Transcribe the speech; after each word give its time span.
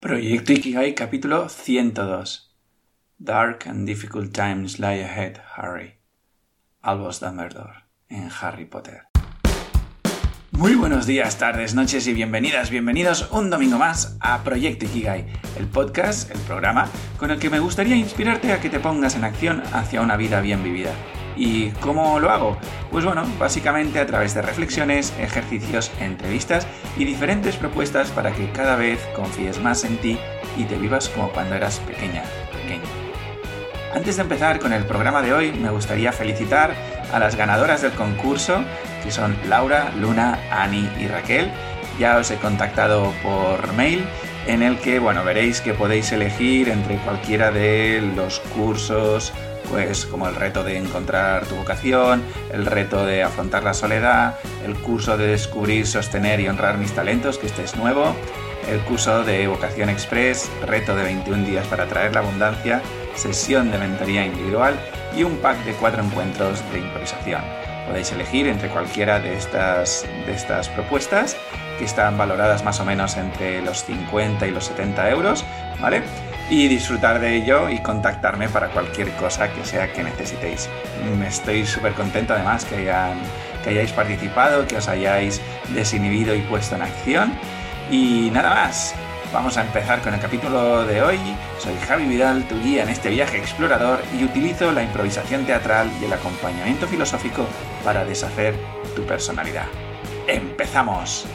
Proyecto 0.00 0.52
Ikigai 0.52 0.94
capítulo 0.94 1.48
102 1.48 2.54
Dark 3.18 3.66
and 3.66 3.84
difficult 3.84 4.32
times 4.32 4.78
lie 4.78 5.02
ahead, 5.02 5.42
Harry. 5.56 5.94
Albus 6.80 7.18
Dumbledore 7.18 7.82
en 8.08 8.30
Harry 8.40 8.64
Potter. 8.64 9.08
Muy 10.52 10.76
buenos 10.76 11.04
días, 11.06 11.36
tardes, 11.36 11.74
noches 11.74 12.06
y 12.06 12.12
bienvenidas, 12.12 12.70
bienvenidos 12.70 13.28
un 13.32 13.50
domingo 13.50 13.76
más 13.76 14.16
a 14.20 14.44
Proyecto 14.44 14.84
Ikigai, 14.84 15.26
el 15.58 15.66
podcast, 15.66 16.30
el 16.30 16.38
programa 16.42 16.88
con 17.16 17.32
el 17.32 17.40
que 17.40 17.50
me 17.50 17.58
gustaría 17.58 17.96
inspirarte 17.96 18.52
a 18.52 18.60
que 18.60 18.70
te 18.70 18.78
pongas 18.78 19.16
en 19.16 19.24
acción 19.24 19.64
hacia 19.72 20.00
una 20.00 20.16
vida 20.16 20.40
bien 20.40 20.62
vivida. 20.62 20.92
¿Y 21.38 21.70
cómo 21.80 22.18
lo 22.18 22.30
hago? 22.30 22.58
Pues 22.90 23.04
bueno, 23.04 23.24
básicamente 23.38 24.00
a 24.00 24.06
través 24.06 24.34
de 24.34 24.42
reflexiones, 24.42 25.14
ejercicios, 25.20 25.92
entrevistas 26.00 26.66
y 26.96 27.04
diferentes 27.04 27.54
propuestas 27.54 28.10
para 28.10 28.32
que 28.32 28.50
cada 28.50 28.74
vez 28.74 28.98
confíes 29.14 29.60
más 29.60 29.84
en 29.84 29.98
ti 29.98 30.18
y 30.56 30.64
te 30.64 30.76
vivas 30.76 31.08
como 31.08 31.30
cuando 31.30 31.54
eras 31.54 31.78
pequeña, 31.78 32.24
pequeño. 32.52 32.82
Antes 33.94 34.16
de 34.16 34.22
empezar 34.22 34.58
con 34.58 34.72
el 34.72 34.84
programa 34.84 35.22
de 35.22 35.32
hoy, 35.32 35.52
me 35.52 35.70
gustaría 35.70 36.12
felicitar 36.12 36.74
a 37.12 37.20
las 37.20 37.36
ganadoras 37.36 37.82
del 37.82 37.92
concurso, 37.92 38.64
que 39.04 39.12
son 39.12 39.36
Laura, 39.48 39.92
Luna, 39.96 40.40
Ani 40.50 40.90
y 40.98 41.06
Raquel. 41.06 41.50
Ya 42.00 42.18
os 42.18 42.32
he 42.32 42.36
contactado 42.36 43.12
por 43.22 43.72
mail 43.74 44.04
en 44.46 44.62
el 44.62 44.78
que, 44.78 44.98
bueno, 44.98 45.24
veréis 45.24 45.60
que 45.60 45.72
podéis 45.72 46.10
elegir 46.10 46.68
entre 46.68 46.96
cualquiera 46.96 47.50
de 47.52 48.02
los 48.16 48.40
cursos 48.40 49.32
pues 49.70 50.06
como 50.06 50.28
el 50.28 50.34
reto 50.34 50.64
de 50.64 50.76
encontrar 50.76 51.46
tu 51.46 51.56
vocación, 51.56 52.22
el 52.52 52.66
reto 52.66 53.04
de 53.04 53.22
afrontar 53.22 53.64
la 53.64 53.74
soledad, 53.74 54.38
el 54.64 54.74
curso 54.74 55.16
de 55.16 55.28
descubrir, 55.28 55.86
sostener 55.86 56.40
y 56.40 56.48
honrar 56.48 56.78
mis 56.78 56.92
talentos, 56.92 57.38
que 57.38 57.46
este 57.46 57.64
es 57.64 57.76
nuevo, 57.76 58.14
el 58.70 58.80
curso 58.80 59.24
de 59.24 59.46
vocación 59.46 59.88
express, 59.88 60.50
reto 60.66 60.94
de 60.94 61.02
21 61.02 61.46
días 61.46 61.66
para 61.66 61.86
traer 61.86 62.14
la 62.14 62.20
abundancia, 62.20 62.82
sesión 63.14 63.70
de 63.70 63.78
mentoría 63.78 64.26
individual 64.26 64.78
y 65.16 65.22
un 65.22 65.36
pack 65.38 65.64
de 65.64 65.72
cuatro 65.72 66.02
encuentros 66.02 66.62
de 66.72 66.80
improvisación. 66.80 67.42
Podéis 67.86 68.12
elegir 68.12 68.46
entre 68.46 68.68
cualquiera 68.68 69.18
de 69.18 69.34
estas, 69.34 70.06
de 70.26 70.32
estas 70.32 70.68
propuestas 70.68 71.36
que 71.78 71.84
están 71.84 72.18
valoradas 72.18 72.62
más 72.64 72.80
o 72.80 72.84
menos 72.84 73.16
entre 73.16 73.62
los 73.62 73.84
50 73.84 74.46
y 74.46 74.50
los 74.50 74.66
70 74.66 75.10
euros, 75.10 75.44
¿vale? 75.80 76.02
Y 76.50 76.68
disfrutar 76.68 77.20
de 77.20 77.36
ello 77.36 77.68
y 77.68 77.78
contactarme 77.80 78.48
para 78.48 78.68
cualquier 78.68 79.10
cosa 79.12 79.52
que 79.52 79.64
sea 79.64 79.92
que 79.92 80.02
necesitéis. 80.02 80.68
Estoy 81.26 81.66
súper 81.66 81.92
contento 81.92 82.34
además 82.34 82.64
que, 82.64 82.90
que 83.62 83.70
hayáis 83.70 83.92
participado, 83.92 84.66
que 84.66 84.76
os 84.76 84.88
hayáis 84.88 85.40
desinhibido 85.74 86.34
y 86.34 86.40
puesto 86.42 86.76
en 86.76 86.82
acción. 86.82 87.32
Y 87.90 88.30
nada 88.32 88.54
más, 88.54 88.94
vamos 89.32 89.56
a 89.56 89.62
empezar 89.62 90.00
con 90.00 90.14
el 90.14 90.20
capítulo 90.20 90.84
de 90.86 91.02
hoy. 91.02 91.18
Soy 91.58 91.74
Javi 91.86 92.06
Vidal, 92.06 92.44
tu 92.44 92.60
guía 92.62 92.82
en 92.82 92.88
este 92.88 93.10
viaje 93.10 93.38
explorador 93.38 94.00
y 94.18 94.24
utilizo 94.24 94.72
la 94.72 94.82
improvisación 94.82 95.44
teatral 95.44 95.90
y 96.00 96.04
el 96.04 96.12
acompañamiento 96.12 96.86
filosófico 96.86 97.46
para 97.84 98.04
deshacer 98.04 98.54
tu 98.96 99.02
personalidad. 99.04 99.66
¡Empezamos! 100.26 101.26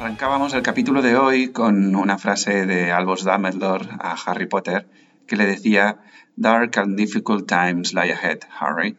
Arrancábamos 0.00 0.54
el 0.54 0.62
capítulo 0.62 1.02
de 1.02 1.14
hoy 1.14 1.52
con 1.52 1.94
una 1.94 2.16
frase 2.16 2.64
de 2.64 2.90
Albus 2.90 3.22
Dumbledore 3.22 3.86
a 3.98 4.16
Harry 4.24 4.46
Potter 4.46 4.88
que 5.26 5.36
le 5.36 5.44
decía 5.44 5.98
Dark 6.36 6.78
and 6.78 6.96
difficult 6.96 7.46
times 7.46 7.92
lie 7.92 8.10
ahead, 8.10 8.38
Harry. 8.58 8.96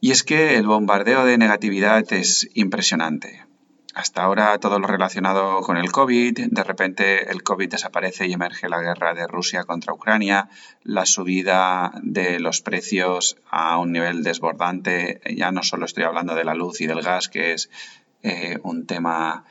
Y 0.00 0.12
es 0.12 0.22
que 0.22 0.56
el 0.56 0.68
bombardeo 0.68 1.24
de 1.24 1.36
negatividad 1.36 2.04
es 2.12 2.48
impresionante. 2.54 3.44
Hasta 3.92 4.22
ahora 4.22 4.56
todo 4.58 4.78
lo 4.78 4.86
relacionado 4.86 5.62
con 5.62 5.76
el 5.76 5.90
COVID, 5.90 6.46
de 6.48 6.62
repente 6.62 7.32
el 7.32 7.42
COVID 7.42 7.68
desaparece 7.68 8.28
y 8.28 8.34
emerge 8.34 8.68
la 8.68 8.80
guerra 8.80 9.14
de 9.14 9.26
Rusia 9.26 9.64
contra 9.64 9.94
Ucrania, 9.94 10.48
la 10.84 11.06
subida 11.06 11.90
de 12.04 12.38
los 12.38 12.60
precios 12.60 13.36
a 13.50 13.76
un 13.78 13.90
nivel 13.90 14.22
desbordante, 14.22 15.20
ya 15.34 15.50
no 15.50 15.64
solo 15.64 15.86
estoy 15.86 16.04
hablando 16.04 16.36
de 16.36 16.44
la 16.44 16.54
luz 16.54 16.80
y 16.82 16.86
del 16.86 17.02
gas, 17.02 17.28
que 17.28 17.54
es 17.54 17.68
eh, 18.22 18.60
un 18.62 18.86
tema 18.86 19.44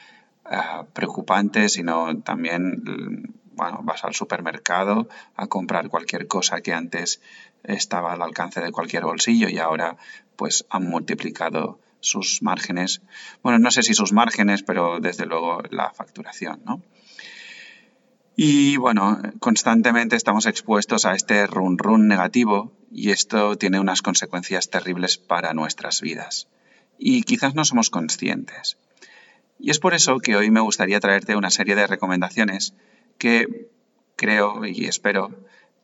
eh, 0.52 0.58
preocupante, 0.94 1.70
sino 1.70 2.22
también, 2.22 3.34
bueno, 3.54 3.82
vas 3.84 4.04
al 4.04 4.14
supermercado 4.14 5.08
a 5.36 5.48
comprar 5.48 5.90
cualquier 5.90 6.28
cosa 6.28 6.62
que 6.62 6.74
antes 6.74 7.22
estaba 7.64 8.14
al 8.14 8.22
alcance 8.22 8.62
de 8.62 8.72
cualquier 8.72 9.04
bolsillo 9.04 9.50
y 9.50 9.60
ahora 9.60 9.98
pues 10.36 10.66
han 10.70 10.88
multiplicado 10.88 11.80
sus 12.00 12.42
márgenes. 12.42 13.02
Bueno, 13.44 13.60
no 13.60 13.72
sé 13.72 13.84
si 13.84 13.94
sus 13.94 14.14
márgenes, 14.14 14.64
pero 14.64 15.00
desde 15.00 15.26
luego 15.26 15.62
la 15.70 15.92
facturación, 15.92 16.62
¿no? 16.66 16.82
Y 18.40 18.78
bueno, 18.78 19.20
constantemente 19.40 20.16
estamos 20.16 20.46
expuestos 20.46 21.06
a 21.06 21.16
este 21.16 21.48
run 21.48 21.80
run 21.80 22.08
negativo 22.08 22.72
y 22.92 23.10
esto 23.10 23.58
tiene 23.58 23.80
unas 23.80 24.04
consecuencias 24.04 24.70
terribles 24.70 25.18
para 25.18 25.56
nuestras 25.56 26.02
vidas. 26.02 26.48
Y 27.00 27.24
quizás 27.24 27.56
no 27.56 27.66
somos 27.66 27.90
conscientes. 27.90 28.78
Y 29.60 29.72
es 29.72 29.80
por 29.80 29.94
eso 29.94 30.20
que 30.20 30.36
hoy 30.36 30.52
me 30.52 30.62
gustaría 30.62 31.00
traerte 31.00 31.36
una 31.36 31.50
serie 31.50 31.76
de 31.76 31.88
recomendaciones 31.88 32.74
que 33.18 33.70
creo 34.16 34.66
y 34.66 34.86
espero 34.86 35.32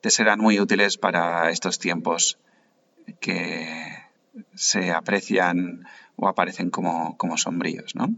te 0.02 0.10
serán 0.10 0.40
muy 0.40 0.60
útiles 0.60 0.98
para 0.98 1.50
estos 1.50 1.80
tiempos 1.80 2.38
que 3.20 4.04
se 4.54 4.92
aprecian 4.92 5.86
o 6.16 6.28
aparecen 6.28 6.70
como, 6.70 7.18
sombríos. 7.38 7.96
¿no? 7.96 8.14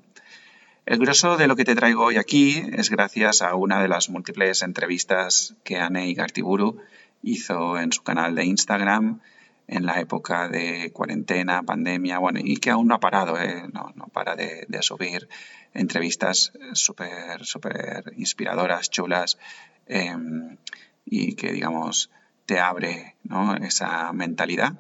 El 0.86 1.00
grosso 1.00 1.38
de 1.38 1.48
lo 1.48 1.56
que 1.56 1.66
te 1.66 1.76
traigo 1.76 2.06
hoy 2.06 2.18
aquí 2.18 2.64
es 2.74 2.90
gracias 2.90 3.42
a 3.42 3.56
una 3.56 3.82
de 3.82 3.88
las 3.88 4.10
múltiples 4.10 4.62
entrevistas 4.62 5.56
que 5.64 5.78
Anne 5.78 6.14
Gartiburu 6.14 6.82
hizo 7.22 7.80
en 7.80 7.92
su 7.92 8.04
canal 8.04 8.36
de 8.36 8.46
Instagram 8.46 9.20
en 9.68 9.86
la 9.86 10.00
época 10.00 10.48
de 10.48 10.92
cuarentena, 10.92 11.64
pandemia, 11.64 12.20
bueno, 12.20 12.40
y 12.44 12.58
que 12.58 12.70
aún 12.70 12.88
no 12.88 12.96
ha 12.96 13.00
parado, 13.00 13.40
¿eh? 13.40 13.64
no, 13.74 13.92
no, 13.96 14.08
para 14.08 14.36
de, 14.36 14.66
subir 14.82 15.28
entrevistas 15.74 16.54
súper, 16.74 17.44
súper 17.46 18.14
inspiradoras, 18.16 18.90
chulas, 18.90 19.38
em, 19.88 20.58
y 21.06 21.36
que, 21.36 21.52
digamos, 21.52 22.12
te 22.46 22.60
abre 22.60 23.16
esa 23.62 24.12
mentalidad. 24.14 24.74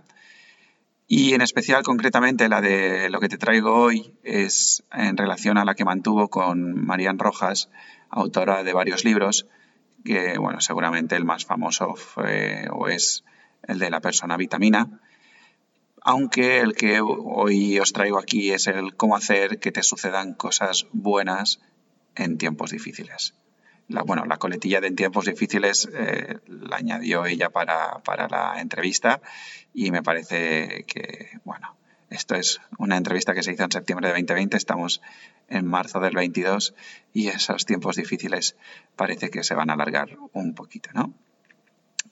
Y 1.08 1.34
en 1.34 1.42
especial, 1.42 1.84
concretamente, 1.84 2.50
la 2.50 2.62
de 2.62 3.10
lo 3.10 3.20
que 3.20 3.30
te 3.30 3.38
traigo 3.38 3.76
hoy 3.76 4.14
es 4.24 4.84
en 4.92 5.18
relación 5.18 5.58
a 5.58 5.66
la 5.66 5.76
que 5.76 5.86
mantuvo 5.86 6.30
con 6.30 6.86
Marian 6.86 7.20
Rojas, 7.20 7.70
autora 8.10 8.64
de 8.64 8.74
varios 8.74 9.04
libros, 9.04 9.48
que, 10.04 10.38
bueno, 10.38 10.62
seguramente 10.62 11.16
el 11.16 11.26
más 11.26 11.46
famoso 11.46 11.96
fue 11.96 12.68
o 12.72 12.88
es 12.88 13.24
el 13.68 13.80
de 13.80 13.90
la 13.90 14.02
persona 14.02 14.38
vitamina, 14.38 14.90
aunque 16.02 16.60
el 16.60 16.76
que 16.76 17.02
hoy 17.02 17.80
os 17.80 17.92
traigo 17.92 18.20
aquí 18.20 18.52
es 18.52 18.68
el 18.68 18.96
cómo 18.96 19.16
hacer 19.16 19.60
que 19.60 19.72
te 19.72 19.82
sucedan 19.82 20.34
cosas 20.34 20.86
buenas 20.92 21.60
en 22.16 22.38
tiempos 22.38 22.72
difíciles. 22.72 23.34
La, 23.88 24.04
bueno, 24.04 24.26
la 24.26 24.38
coletilla 24.38 24.82
de 24.82 24.88
en 24.88 24.96
tiempos 24.96 25.26
difíciles 25.26 25.90
eh, 25.94 26.40
la 26.48 26.78
añadió 26.78 27.26
ella 27.26 27.50
para, 27.50 28.00
para 28.00 28.28
la 28.28 28.60
entrevista 28.60 29.22
y 29.74 29.92
me 29.92 30.02
parece 30.02 30.86
que, 30.88 31.40
bueno, 31.44 31.76
esto 32.10 32.36
es 32.36 32.62
una 32.78 32.98
entrevista 32.98 33.34
que 33.34 33.44
se 33.44 33.54
hizo 33.54 33.64
en 33.64 33.72
septiembre 33.72 34.08
de 34.08 34.14
2020, 34.14 34.58
estamos 34.58 35.02
en 35.50 35.66
marzo 35.66 36.00
del 36.00 36.16
22 36.16 36.76
y 37.14 37.28
esos 37.28 37.66
tiempos 37.66 37.96
difíciles 37.96 38.56
parece 38.96 39.30
que 39.30 39.44
se 39.44 39.56
van 39.56 39.70
a 39.70 39.74
alargar 39.74 40.18
un 40.34 40.54
poquito, 40.54 40.92
¿no? 40.94 41.14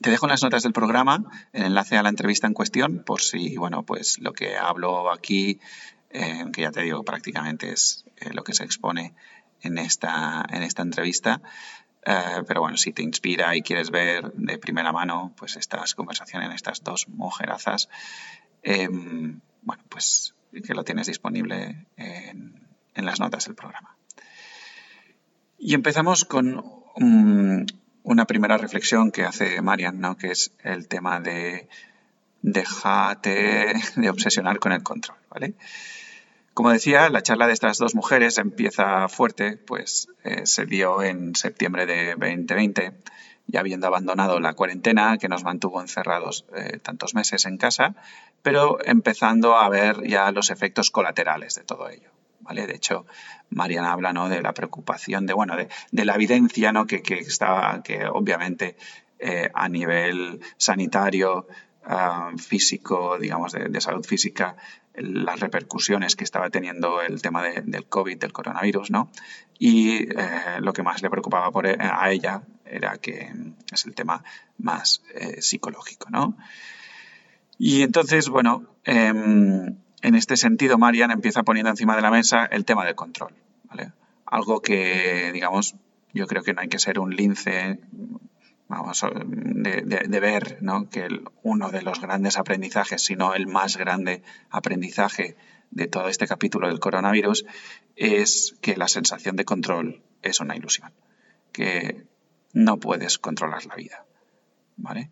Te 0.03 0.09
dejo 0.09 0.25
en 0.25 0.31
las 0.31 0.44
notas 0.44 0.64
del 0.64 0.74
programa 0.74 1.24
el 1.53 1.64
enlace 1.64 1.96
a 1.96 2.03
la 2.03 2.09
entrevista 2.09 2.46
en 2.46 2.53
cuestión 2.53 3.03
por 3.06 3.22
si, 3.22 3.56
bueno, 3.56 3.84
pues 3.84 4.19
lo 4.19 4.34
que 4.34 4.58
hablo 4.58 5.09
aquí, 5.09 5.62
eh, 6.09 6.44
que 6.52 6.64
ya 6.64 6.72
te 6.72 6.81
digo, 6.81 7.03
prácticamente 7.03 7.72
es 7.72 8.03
eh, 8.18 8.34
lo 8.34 8.44
que 8.44 8.53
se 8.53 8.66
expone 8.66 9.14
en 9.62 9.78
esta, 9.78 10.46
en 10.50 10.62
esta 10.62 10.81
entrevista. 10.81 11.41
Eh, 12.06 12.44
pero 12.46 12.59
bueno, 12.59 12.76
si 12.76 12.91
te 12.91 13.02
inspira 13.02 13.55
y 13.55 13.61
quieres 13.61 13.91
ver 13.91 14.34
de 14.34 14.58
primera 14.58 14.91
mano 14.91 15.32
pues 15.38 15.55
estas 15.55 15.96
conversaciones, 15.96 16.53
estas 16.53 16.84
dos 16.84 17.08
mujerazas, 17.08 17.88
em, 18.61 19.40
bueno, 19.61 19.84
pues 19.88 20.35
que 20.52 20.73
lo 20.73 20.84
tienes 20.84 21.08
disponible 21.08 21.88
en, 21.96 22.61
las 22.96 23.22
notas 23.22 23.46
del 23.46 23.55
programa. 23.55 23.96
Y 25.58 25.76
empezamos 25.76 26.26
con 26.26 26.61
una 28.03 28.26
primera 28.26 28.58
reflexión 28.58 29.11
que 29.11 29.23
hace 29.23 29.61
Marian, 29.61 30.00
¿no? 30.00 30.17
que 30.17 30.32
es 30.32 30.52
el 30.64 30.88
tema 30.88 31.20
de 31.20 31.67
déjate 32.41 33.73
de 33.96 34.09
obsesionar 34.09 34.59
con 34.59 34.72
el 34.72 34.84
control, 34.84 35.17
¿vale? 35.29 35.55
Como 36.53 36.70
decía, 36.70 37.09
la 37.09 37.23
charla 37.23 37.47
de 37.47 37.53
estas 37.53 37.79
dos 37.79 37.96
mujeres 37.96 38.38
empieza 38.38 39.09
fuerte, 39.09 39.58
pues 39.58 40.08
eh, 40.23 40.46
se 40.46 40.67
dio 40.67 41.02
en 41.02 41.35
septiembre 41.35 41.88
de 41.88 42.11
2020, 42.11 42.91
ya 43.47 43.61
habiendo 43.61 43.88
abandonado 43.88 44.40
la 44.40 44.53
cuarentena 44.53 45.17
que 45.17 45.29
nos 45.29 45.44
mantuvo 45.44 45.82
encerrados 45.82 46.46
eh, 46.55 46.78
tantos 46.78 47.16
meses 47.16 47.47
en 47.47 47.58
casa, 47.58 47.96
pero 48.44 48.78
empezando 48.85 49.55
a 49.55 49.67
ver 49.70 50.08
ya 50.08 50.32
los 50.32 50.52
efectos 50.52 50.91
colaterales 50.91 51.55
de 51.55 51.64
todo 51.64 51.90
ello. 51.90 52.13
De 52.51 52.75
hecho, 52.75 53.05
Mariana 53.49 53.91
habla 53.91 54.13
¿no? 54.13 54.29
de 54.29 54.41
la 54.41 54.53
preocupación, 54.53 55.25
de, 55.25 55.34
bueno, 55.34 55.55
de, 55.55 56.05
la 56.05 56.16
evidencia 56.16 56.72
¿no? 56.72 56.85
que, 56.85 57.01
que, 57.01 57.25
que 57.84 58.05
obviamente 58.07 58.75
eh, 59.19 59.49
a 59.53 59.69
nivel 59.69 60.41
sanitario, 60.57 61.47
ah, 61.85 62.31
físico, 62.37 63.17
digamos, 63.17 63.53
de, 63.53 63.81
salud 63.81 64.05
física, 64.05 64.57
las 64.95 65.40
repercusiones 65.40 66.16
que 66.16 66.25
estaba 66.25 66.49
teniendo 66.49 67.01
el 67.01 67.22
tema 67.22 67.41
del 67.41 67.85
COVID, 67.85 68.17
del 68.17 68.34
coronavirus, 68.34 68.91
¿no? 68.91 69.09
Y 69.57 70.09
eh, 70.11 70.59
lo 70.59 70.73
que 70.73 70.84
más 70.84 71.01
le 71.01 71.09
preocupaba 71.09 71.51
por, 71.51 71.66
e, 71.66 71.78
a 71.79 72.11
ella 72.11 72.43
era 72.66 72.97
que 72.97 73.31
es 73.72 73.85
el 73.85 73.95
tema 73.95 74.23
más 74.57 75.01
eh, 75.16 75.41
psicológico, 75.41 76.09
¿no? 76.09 76.37
Y 77.57 77.81
entonces, 77.84 78.29
bueno, 78.29 78.75
em, 78.84 79.78
en 80.03 80.16
este 80.16 80.35
sentido, 80.38 80.78
Marian 80.78 81.11
empieza 81.11 81.44
poniendo 81.44 81.70
encima 81.72 81.96
de 81.96 82.02
la 82.02 82.11
mesa 82.11 82.46
el 82.46 82.66
tema 82.66 82.85
del 82.85 82.94
control, 82.94 83.34
¿vale? 83.64 83.94
Algo 84.26 84.61
que, 84.61 85.32
digamos, 85.34 85.76
yo 86.14 86.28
creo 86.28 86.44
que 86.44 86.53
no 86.53 86.61
hay 86.61 86.67
que 86.67 86.78
ser 86.78 87.00
un 87.00 87.16
lince 87.16 87.79
vamos, 88.67 89.05
de, 89.26 90.20
ver 90.20 90.58
¿no? 90.61 90.90
que 90.90 91.08
uno 91.41 91.70
de 91.70 91.82
los 91.82 92.02
grandes 92.02 92.38
aprendizajes, 92.38 93.02
si 93.02 93.16
no 93.16 93.34
el 93.34 93.47
más 93.47 93.78
grande 93.78 94.23
aprendizaje 94.50 95.38
de 95.72 95.88
todo 95.88 96.09
este 96.09 96.28
capítulo 96.28 96.67
del 96.67 96.79
coronavirus, 96.79 97.46
es 97.96 98.55
que 98.61 98.76
la 98.76 98.88
sensación 98.88 99.35
de 99.38 99.46
control 99.46 100.02
es 100.22 100.40
una 100.40 100.55
ilusión, 100.55 100.91
que 101.52 102.05
no 102.52 102.78
puedes 102.78 103.17
controlar 103.20 103.66
la 103.66 103.76
vida. 103.76 104.05
¿vale? 104.76 105.11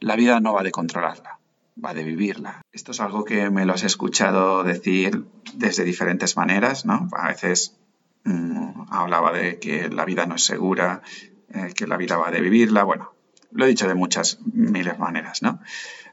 La 0.00 0.16
vida 0.16 0.40
no 0.40 0.52
va 0.52 0.62
de 0.62 0.70
controlarla, 0.70 1.37
va 1.84 1.94
de 1.94 2.04
vivirla. 2.04 2.62
Esto 2.72 2.92
es 2.92 3.00
algo 3.00 3.24
que 3.24 3.50
me 3.50 3.64
lo 3.64 3.74
has 3.74 3.84
escuchado 3.84 4.64
decir 4.64 5.24
desde 5.54 5.84
diferentes 5.84 6.36
maneras, 6.36 6.84
¿no? 6.84 7.08
A 7.12 7.28
veces 7.28 7.76
mm, 8.24 8.82
hablaba 8.90 9.32
de 9.32 9.58
que 9.58 9.88
la 9.88 10.04
vida 10.04 10.26
no 10.26 10.36
es 10.36 10.44
segura, 10.44 11.02
eh, 11.50 11.72
que 11.74 11.86
la 11.86 11.96
vida 11.96 12.16
va 12.16 12.30
de 12.30 12.40
vivirla. 12.40 12.82
Bueno, 12.84 13.14
lo 13.52 13.64
he 13.64 13.68
dicho 13.68 13.88
de 13.88 13.94
muchas 13.94 14.38
miles 14.52 14.98
maneras, 14.98 15.42
¿no? 15.42 15.60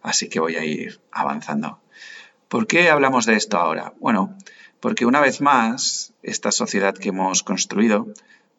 Así 0.02 0.30
que 0.30 0.40
voy 0.40 0.56
a 0.56 0.64
ir 0.64 1.02
avanzando. 1.12 1.82
¿Por 2.48 2.68
qué 2.68 2.90
hablamos 2.90 3.26
de 3.26 3.36
esto 3.36 3.58
ahora? 3.58 3.94
Bueno, 4.00 4.38
porque 4.80 5.06
una 5.06 5.20
vez 5.20 5.42
más, 5.42 6.14
esta 6.22 6.52
sociedad 6.52 6.94
que 6.94 7.10
hemos 7.10 7.44
construido, 7.44 8.08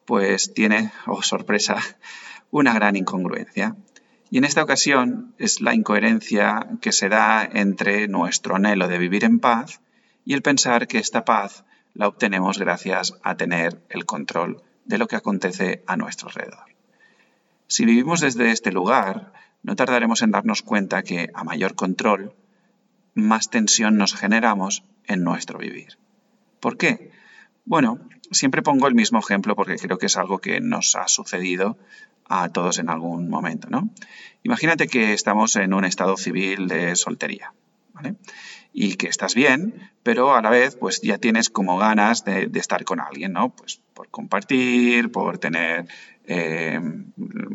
pues 0.04 0.52
tiene, 0.54 0.92
oh 1.06 1.22
sorpresa, 1.22 1.76
una 2.50 2.74
gran 2.74 2.96
incongruencia. 2.96 3.76
Y 4.30 4.38
en 4.38 4.44
esta 4.44 4.62
ocasión 4.62 5.34
es 5.38 5.60
la 5.60 5.74
incoherencia 5.74 6.66
que 6.80 6.92
se 6.92 7.08
da 7.08 7.44
entre 7.44 8.08
nuestro 8.08 8.56
anhelo 8.56 8.88
de 8.88 8.98
vivir 8.98 9.24
en 9.24 9.38
paz 9.38 9.80
y 10.24 10.34
el 10.34 10.42
pensar 10.42 10.88
que 10.88 10.98
esta 10.98 11.24
paz 11.24 11.64
la 11.94 12.08
obtenemos 12.08 12.58
gracias 12.58 13.14
a 13.22 13.36
tener 13.36 13.80
el 13.88 14.04
control 14.04 14.62
de 14.84 14.98
lo 14.98 15.06
que 15.06 15.16
acontece 15.16 15.82
a 15.86 15.96
nuestro 15.96 16.28
alrededor. 16.28 16.66
Si 17.68 17.84
vivimos 17.84 18.20
desde 18.20 18.50
este 18.50 18.72
lugar, 18.72 19.32
no 19.62 19.76
tardaremos 19.76 20.22
en 20.22 20.30
darnos 20.30 20.62
cuenta 20.62 21.02
que 21.02 21.30
a 21.34 21.44
mayor 21.44 21.74
control, 21.74 22.34
más 23.14 23.50
tensión 23.50 23.96
nos 23.96 24.14
generamos 24.14 24.84
en 25.06 25.24
nuestro 25.24 25.58
vivir. 25.58 25.98
¿Por 26.60 26.76
qué? 26.76 27.10
Bueno, 27.64 27.98
siempre 28.30 28.62
pongo 28.62 28.86
el 28.86 28.94
mismo 28.94 29.18
ejemplo 29.18 29.56
porque 29.56 29.76
creo 29.76 29.98
que 29.98 30.06
es 30.06 30.16
algo 30.16 30.38
que 30.38 30.60
nos 30.60 30.94
ha 30.96 31.08
sucedido 31.08 31.78
a 32.28 32.48
todos 32.48 32.78
en 32.78 32.90
algún 32.90 33.28
momento, 33.28 33.68
¿no? 33.70 33.90
Imagínate 34.42 34.86
que 34.88 35.12
estamos 35.12 35.56
en 35.56 35.74
un 35.74 35.84
estado 35.84 36.16
civil 36.16 36.68
de 36.68 36.96
soltería, 36.96 37.52
¿vale? 37.92 38.16
Y 38.72 38.96
que 38.96 39.08
estás 39.08 39.34
bien, 39.34 39.90
pero 40.02 40.34
a 40.34 40.42
la 40.42 40.50
vez 40.50 40.76
pues 40.76 41.00
ya 41.00 41.18
tienes 41.18 41.50
como 41.50 41.78
ganas 41.78 42.24
de, 42.24 42.50
estar 42.54 42.84
con 42.84 43.00
alguien, 43.00 43.32
¿no? 43.32 43.50
Pues 43.50 43.80
por 43.94 44.08
compartir, 44.08 45.10
por 45.10 45.38
tener 45.38 45.86
eh, 46.26 46.78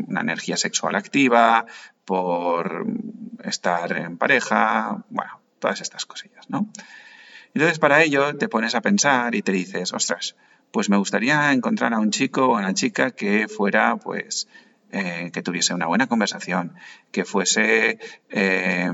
una 0.08 0.22
energía 0.22 0.58
sexual 0.58 0.96
activa, 0.96 1.66
por 2.06 2.86
estar 3.44 3.96
en 3.98 4.18
pareja, 4.18 5.06
bueno, 5.10 5.40
todas 5.60 5.82
estas 5.82 6.06
cosillas, 6.06 6.50
¿no? 6.50 6.70
Entonces 7.54 7.80
para 7.80 8.02
ello 8.04 8.36
te 8.38 8.48
pones 8.48 8.76
a 8.76 8.82
pensar 8.82 9.36
y 9.36 9.42
te 9.42 9.52
dices, 9.52 9.94
ostras, 9.94 10.36
pues 10.72 10.90
me 10.90 10.98
gustaría 10.98 11.52
encontrar 11.52 11.94
a 11.94 12.00
un 12.00 12.12
chico 12.12 12.46
o 12.46 12.58
una 12.58 12.74
chica 12.74 13.12
que 13.12 13.48
fuera, 13.48 13.98
pues, 13.98 14.48
eh, 14.92 15.32
que 15.34 15.42
tuviese 15.42 15.74
una 15.74 15.88
buena 15.88 16.08
conversación, 16.08 16.74
que 17.12 17.24
fuese 17.24 18.00
eh, 18.30 18.92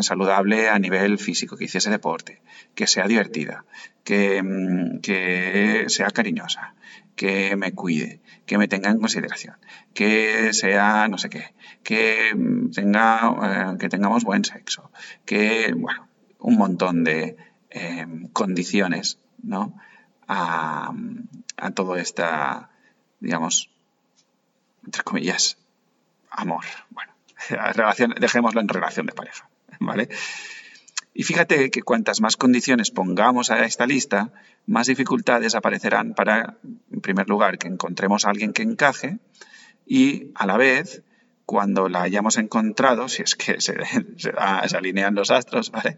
saludable 0.00 0.68
a 0.68 0.78
nivel 0.78 1.18
físico, 1.18 1.56
que 1.56 1.64
hiciese 1.64 1.90
deporte, 1.90 2.42
que 2.74 2.86
sea 2.86 3.06
divertida, 3.06 3.64
que, 4.04 4.42
mm, 4.42 5.00
que 5.00 5.84
sea 5.88 6.10
cariñosa, 6.10 6.74
que 7.16 7.56
me 7.56 7.72
cuide, 7.72 8.20
que 8.44 8.58
me 8.58 8.68
tenga 8.68 8.90
en 8.90 9.00
consideración, 9.00 9.56
que 9.94 10.52
sea 10.52 11.08
no 11.08 11.18
sé 11.18 11.30
qué, 11.30 11.54
que 11.82 12.34
mm, 12.34 12.70
tenga, 12.70 13.72
eh, 13.72 13.78
que 13.78 13.88
tengamos 13.88 14.24
buen 14.24 14.44
sexo, 14.44 14.90
que, 15.24 15.72
bueno, 15.76 16.06
un 16.38 16.56
montón 16.56 17.04
de 17.04 17.36
condiciones, 18.32 19.18
¿no? 19.42 19.74
A, 20.28 20.92
todo 21.74 21.96
esta, 21.96 22.70
digamos, 23.20 23.70
entre 24.84 25.02
comillas, 25.02 25.56
amor. 26.30 26.64
Bueno, 26.90 27.12
relación, 27.72 28.14
dejémoslo 28.18 28.60
en 28.60 28.68
relación 28.68 29.06
de 29.06 29.12
pareja. 29.12 29.48
¿vale? 29.80 30.08
Y 31.14 31.24
fíjate 31.24 31.70
que 31.70 31.82
cuantas 31.82 32.20
más 32.20 32.36
condiciones 32.36 32.90
pongamos 32.90 33.50
a 33.50 33.64
esta 33.64 33.86
lista, 33.86 34.32
más 34.66 34.86
dificultades 34.86 35.54
aparecerán 35.54 36.14
para, 36.14 36.58
en 36.92 37.00
primer 37.00 37.28
lugar, 37.28 37.58
que 37.58 37.68
encontremos 37.68 38.24
a 38.24 38.30
alguien 38.30 38.52
que 38.52 38.62
encaje 38.62 39.18
y, 39.86 40.30
a 40.34 40.46
la 40.46 40.56
vez, 40.56 41.02
cuando 41.44 41.88
la 41.88 42.02
hayamos 42.02 42.36
encontrado, 42.36 43.08
si 43.08 43.22
es 43.22 43.34
que 43.34 43.60
se, 43.60 43.74
alinean 44.76 45.14
los 45.14 45.30
astros, 45.30 45.70
¿vale? 45.70 45.96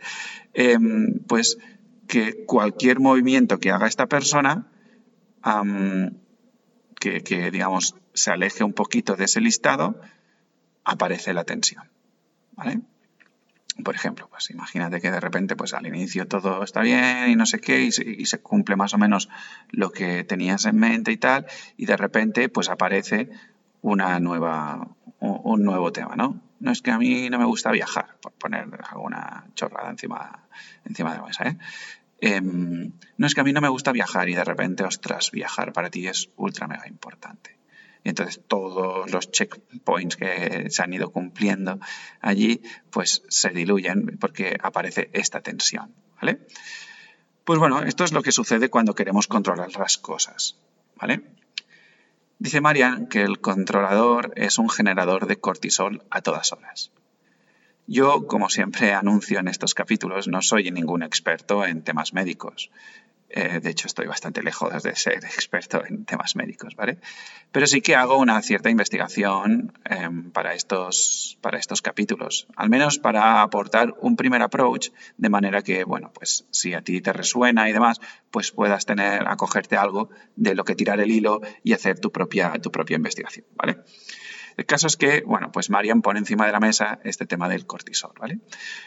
Em, 0.54 1.18
pues 1.26 1.58
que 2.10 2.44
cualquier 2.44 2.98
movimiento 2.98 3.60
que 3.60 3.70
haga 3.70 3.86
esta 3.86 4.06
persona, 4.06 4.66
que, 6.98 7.50
digamos, 7.50 7.94
se 8.12 8.32
aleje 8.32 8.64
un 8.64 8.72
poquito 8.72 9.14
de 9.14 9.24
ese 9.24 9.40
listado, 9.40 10.00
aparece 10.84 11.32
la 11.32 11.44
tensión, 11.44 11.88
¿vale? 12.52 12.80
Por 13.84 13.94
ejemplo, 13.94 14.28
pues 14.28 14.50
imagínate 14.50 15.00
que 15.00 15.10
de 15.10 15.20
repente, 15.20 15.54
pues 15.54 15.72
al 15.72 15.86
inicio 15.86 16.26
todo 16.26 16.64
está 16.64 16.80
bien 16.80 17.30
y 17.30 17.36
no 17.36 17.46
sé 17.46 17.60
qué, 17.60 17.80
y 17.80 17.92
se, 17.92 18.38
cumple 18.40 18.74
más 18.74 18.92
o 18.92 18.98
menos 18.98 19.30
lo 19.70 19.90
que 19.92 20.24
tenías 20.24 20.66
en 20.66 20.76
mente 20.76 21.12
y 21.12 21.16
tal, 21.16 21.46
y 21.76 21.86
de 21.86 21.96
repente, 21.96 22.48
pues 22.48 22.68
aparece 22.68 23.30
una 23.82 24.18
nueva, 24.18 24.88
un, 25.20 25.62
nuevo 25.62 25.92
tema, 25.92 26.16
¿no? 26.16 26.42
No 26.58 26.72
es 26.72 26.82
que 26.82 26.90
a 26.90 26.98
mí 26.98 27.30
no 27.30 27.38
me 27.38 27.46
gusta 27.46 27.70
viajar, 27.70 28.18
por 28.20 28.32
poner 28.32 28.66
alguna 28.90 29.46
chorrada 29.54 29.88
encima, 29.88 30.46
encima 30.84 31.12
de 31.12 31.18
la 31.18 31.24
mesa, 31.24 31.44
¿eh? 31.44 31.56
Em, 32.20 32.92
no 33.16 33.26
es 33.26 33.34
que 33.34 33.40
a 33.40 33.44
mí 33.44 33.52
no 33.52 33.60
me 33.60 33.68
gusta 33.68 33.92
viajar 33.92 34.28
y 34.28 34.34
de 34.34 34.44
repente, 34.44 34.84
ostras, 34.84 35.30
viajar 35.30 35.72
para 35.72 35.90
ti 35.90 36.06
es 36.06 36.28
ultra 36.36 36.66
mega 36.66 36.86
importante. 36.86 37.58
Y 38.04 38.10
entonces 38.10 38.40
todos 38.46 39.10
los 39.10 39.30
checkpoints 39.30 40.16
que 40.16 40.70
se 40.70 40.82
han 40.82 40.92
ido 40.92 41.10
cumpliendo 41.10 41.78
allí, 42.20 42.62
pues 42.90 43.22
se 43.28 43.50
diluyen 43.50 44.18
porque 44.18 44.56
aparece 44.62 45.10
esta 45.12 45.40
tensión, 45.40 45.94
¿vale? 46.20 46.46
Pues 47.44 47.58
bueno, 47.58 47.82
esto 47.82 48.04
es 48.04 48.12
lo 48.12 48.22
que 48.22 48.32
sucede 48.32 48.70
cuando 48.70 48.94
queremos 48.94 49.26
controlar 49.26 49.76
las 49.76 49.98
cosas, 49.98 50.56
¿vale? 50.96 51.22
Dice 52.38 52.62
Marian 52.62 53.06
que 53.06 53.22
el 53.22 53.40
controlador 53.40 54.32
es 54.36 54.58
un 54.58 54.70
generador 54.70 55.26
de 55.26 55.38
cortisol 55.38 56.04
a 56.10 56.22
todas 56.22 56.52
horas. 56.52 56.90
Yo, 57.92 58.28
como 58.28 58.48
siempre 58.48 58.92
anuncio 58.94 59.40
en 59.40 59.48
estos 59.48 59.74
capítulos, 59.74 60.28
no 60.28 60.42
soy 60.42 60.70
ningún 60.70 61.02
experto 61.02 61.66
en 61.66 61.82
temas 61.82 62.12
médicos. 62.12 62.70
Eh, 63.28 63.58
de 63.58 63.70
hecho, 63.70 63.88
estoy 63.88 64.06
bastante 64.06 64.44
lejos 64.44 64.80
de 64.84 64.94
ser 64.94 65.24
experto 65.24 65.84
en 65.84 66.04
temas 66.04 66.36
médicos, 66.36 66.76
¿vale? 66.76 66.98
Pero 67.50 67.66
sí 67.66 67.80
que 67.80 67.96
hago 67.96 68.16
una 68.16 68.40
cierta 68.42 68.70
investigación 68.70 69.72
em, 69.84 70.30
para, 70.30 70.54
estos, 70.54 71.36
para 71.40 71.58
estos 71.58 71.82
capítulos, 71.82 72.46
al 72.54 72.70
menos 72.70 73.00
para 73.00 73.42
aportar 73.42 73.92
un 74.00 74.14
primer 74.14 74.42
approach, 74.42 74.90
de 75.16 75.28
manera 75.28 75.62
que, 75.62 75.82
bueno, 75.82 76.12
pues 76.12 76.46
si 76.52 76.74
a 76.74 76.82
ti 76.82 77.00
te 77.00 77.12
resuena 77.12 77.68
y 77.68 77.72
demás, 77.72 78.00
pues 78.30 78.52
puedas 78.52 78.86
tener, 78.86 79.26
acogerte 79.26 79.76
algo 79.76 80.10
de 80.36 80.54
lo 80.54 80.62
que 80.62 80.76
tirar 80.76 81.00
el 81.00 81.10
hilo 81.10 81.40
y 81.64 81.72
hacer 81.72 81.98
tu 81.98 82.12
propia, 82.12 82.52
tu 82.62 82.70
propia 82.70 82.94
investigación, 82.94 83.46
¿vale? 83.56 83.78
El 84.56 84.66
caso 84.66 84.86
es 84.86 84.96
que, 84.96 85.22
bueno, 85.26 85.50
pues 85.52 85.70
Marian 85.70 86.02
pone 86.02 86.18
encima 86.18 86.46
de 86.46 86.52
la 86.52 86.60
mesa 86.60 86.98
este 87.04 87.26
tema 87.26 87.48
del 87.48 87.66
cortisol, 87.66 88.12
¿vale? 88.18 88.40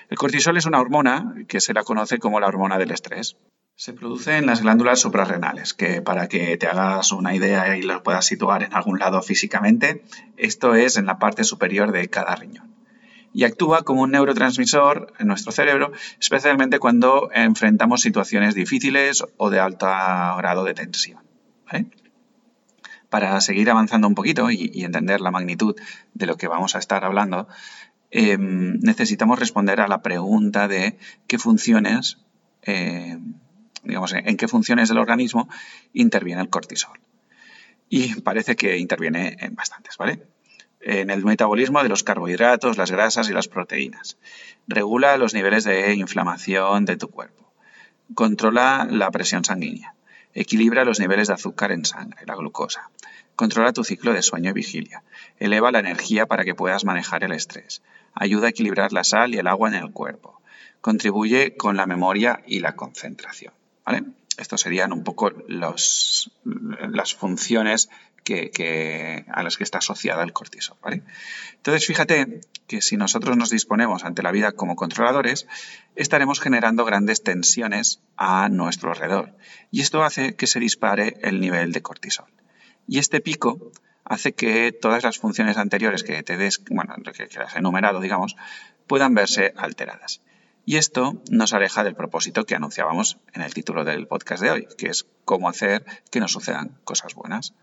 El 0.09 0.17
cortisol 0.17 0.57
es 0.57 0.65
una 0.65 0.79
hormona 0.79 1.33
que 1.47 1.59
se 1.59 1.73
la 1.73 1.83
conoce 1.83 2.19
como 2.19 2.39
la 2.39 2.47
hormona 2.47 2.77
del 2.77 2.91
estrés. 2.91 3.37
Se 3.75 3.93
produce 3.93 4.37
en 4.37 4.45
las 4.45 4.61
glándulas 4.61 4.99
suprarrenales, 4.99 5.73
que 5.73 6.01
para 6.03 6.27
que 6.27 6.57
te 6.57 6.67
hagas 6.67 7.11
una 7.11 7.33
idea 7.33 7.75
y 7.75 7.81
lo 7.81 8.03
puedas 8.03 8.25
situar 8.25 8.61
en 8.61 8.73
algún 8.75 8.99
lado 8.99 9.21
físicamente, 9.23 10.03
esto 10.37 10.75
es 10.75 10.97
en 10.97 11.07
la 11.07 11.17
parte 11.17 11.43
superior 11.43 11.91
de 11.91 12.07
cada 12.07 12.35
riñón. 12.35 12.71
y 13.33 13.45
actúa 13.45 13.81
como 13.81 14.03
un 14.03 14.11
neurotransmisor 14.11 15.11
en 15.17 15.25
nuestro 15.25 15.51
cerebro, 15.51 15.91
especialmente 16.19 16.77
cuando 16.77 17.31
enfrentamos 17.33 18.01
situaciones 18.01 18.53
difíciles 18.53 19.23
o 19.37 19.49
de 19.49 19.59
alto 19.59 19.87
grado 19.87 20.63
de 20.63 20.75
tensión. 20.75 21.23
Para 23.13 23.39
seguir 23.41 23.69
avanzando 23.69 24.07
un 24.07 24.15
poquito 24.15 24.49
y, 24.49 24.83
entender 24.83 25.21
la 25.21 25.29
magnitud 25.29 25.75
de 26.15 26.25
lo 26.25 26.35
que 26.35 26.47
vamos 26.47 26.73
a 26.73 26.79
estar 26.79 27.05
hablando, 27.05 27.47
em, 28.09 28.79
necesitamos 28.79 29.37
responder 29.37 29.81
a 29.81 29.87
la 29.87 30.01
pregunta 30.01 30.67
de 30.67 30.97
qué 31.27 31.37
funciones, 31.37 32.17
eh, 32.63 33.19
digamos, 33.83 34.13
en 34.13 34.35
qué 34.35 34.47
funciones 34.47 34.89
del 34.89 34.97
organismo 34.97 35.47
interviene 35.93 36.41
el 36.41 36.49
cortisol. 36.49 36.99
Y 37.87 38.19
parece 38.21 38.55
que 38.55 38.79
interviene 38.79 39.37
en 39.41 39.53
bastantes, 39.53 39.95
¿vale? 39.97 40.23
en 40.81 41.11
el 41.11 41.23
metabolismo 41.23 41.83
de 41.83 41.89
los 41.89 42.01
carbohidratos, 42.01 42.79
las 42.79 42.89
grasas 42.89 43.29
y 43.29 43.33
las 43.33 43.47
proteínas. 43.47 44.17
Regula 44.67 45.17
los 45.17 45.35
niveles 45.35 45.65
de 45.65 45.93
inflamación 45.93 46.85
de 46.85 46.97
tu 46.97 47.09
cuerpo. 47.09 47.53
Controla 48.15 48.87
la 48.89 49.11
presión 49.11 49.45
sanguínea. 49.45 49.93
Equilibra 50.33 50.85
los 50.85 50.99
niveles 50.99 51.27
de 51.27 51.35
azúcar 51.35 51.71
en 51.71 51.85
sangre, 51.85 52.25
la 52.25 52.35
glucosa. 52.35 52.89
Controla 53.35 53.73
tu 53.73 53.83
ciclo 53.83 54.13
de 54.13 54.21
sueño 54.21 54.51
y 54.51 54.53
vigilia. 54.53 55.03
Eleva 55.39 55.71
la 55.71 55.79
energía 55.79 56.25
para 56.25 56.45
que 56.45 56.55
puedas 56.55 56.85
manejar 56.85 57.23
el 57.23 57.31
estrés. 57.31 57.81
Ayuda 58.13 58.47
a 58.47 58.49
equilibrar 58.49 58.93
la 58.93 59.03
sal 59.03 59.33
y 59.33 59.39
el 59.39 59.47
agua 59.47 59.69
en 59.69 59.75
el 59.75 59.91
cuerpo. 59.91 60.39
Contribuye 60.81 61.55
con 61.55 61.77
la 61.77 61.85
memoria 61.85 62.41
y 62.45 62.59
la 62.59 62.75
concentración. 62.75 63.53
¿vale? 63.85 64.03
Estos 64.37 64.61
serían 64.61 64.93
un 64.93 65.03
poco 65.03 65.31
los, 65.47 66.31
las 66.43 67.13
funciones 67.13 67.89
que, 68.23 69.25
a 69.31 69.43
las 69.43 69.57
que 69.57 69.63
está 69.63 69.79
asociada 69.79 70.23
el 70.23 70.33
cortisol. 70.33 70.77
Entonces, 71.55 71.85
fíjate 71.85 72.41
que 72.67 72.81
si 72.81 72.97
nosotros 72.97 73.37
nos 73.37 73.49
disponemos 73.49 74.03
ante 74.03 74.23
la 74.23 74.31
vida 74.31 74.53
como 74.53 74.75
controladores, 74.75 75.47
estaremos 75.95 76.39
generando 76.39 76.85
grandes 76.85 77.23
tensiones 77.23 78.01
a 78.17 78.49
nuestro 78.49 78.91
alrededor. 78.91 79.35
Y 79.71 79.81
esto 79.81 80.03
hace 80.03 80.35
que 80.35 80.47
se 80.47 80.59
dispare 80.59 81.17
el 81.21 81.39
nivel 81.39 81.71
de 81.71 81.81
cortisol. 81.81 82.31
Y 82.87 82.99
este 82.99 83.21
pico 83.21 83.71
hace 84.05 84.33
que 84.33 84.71
todas 84.71 85.03
las 85.03 85.17
funciones 85.17 85.57
anteriores 85.57 86.03
que 86.03 86.21
te 86.23 86.37
des, 86.37 86.61
bueno, 86.69 86.95
que, 87.13 87.27
que 87.27 87.39
las 87.39 87.55
he 87.55 87.59
enumerado, 87.59 88.01
digamos, 88.01 88.35
puedan 88.87 89.13
verse 89.13 89.53
alteradas. 89.55 90.21
Y 90.65 90.77
esto 90.77 91.21
nos 91.29 91.53
aleja 91.53 91.83
del 91.83 91.95
propósito 91.95 92.45
que 92.45 92.55
anunciábamos 92.55 93.17
en 93.33 93.41
el 93.41 93.53
título 93.53 93.83
del 93.83 94.07
podcast 94.07 94.41
de 94.41 94.51
hoy, 94.51 94.67
que 94.77 94.87
es 94.87 95.05
cómo 95.25 95.49
hacer 95.49 95.85
que 96.09 96.21
nos 96.21 96.31
sucedan 96.31 96.77
cosas 96.85 97.15
buenas. 97.15 97.53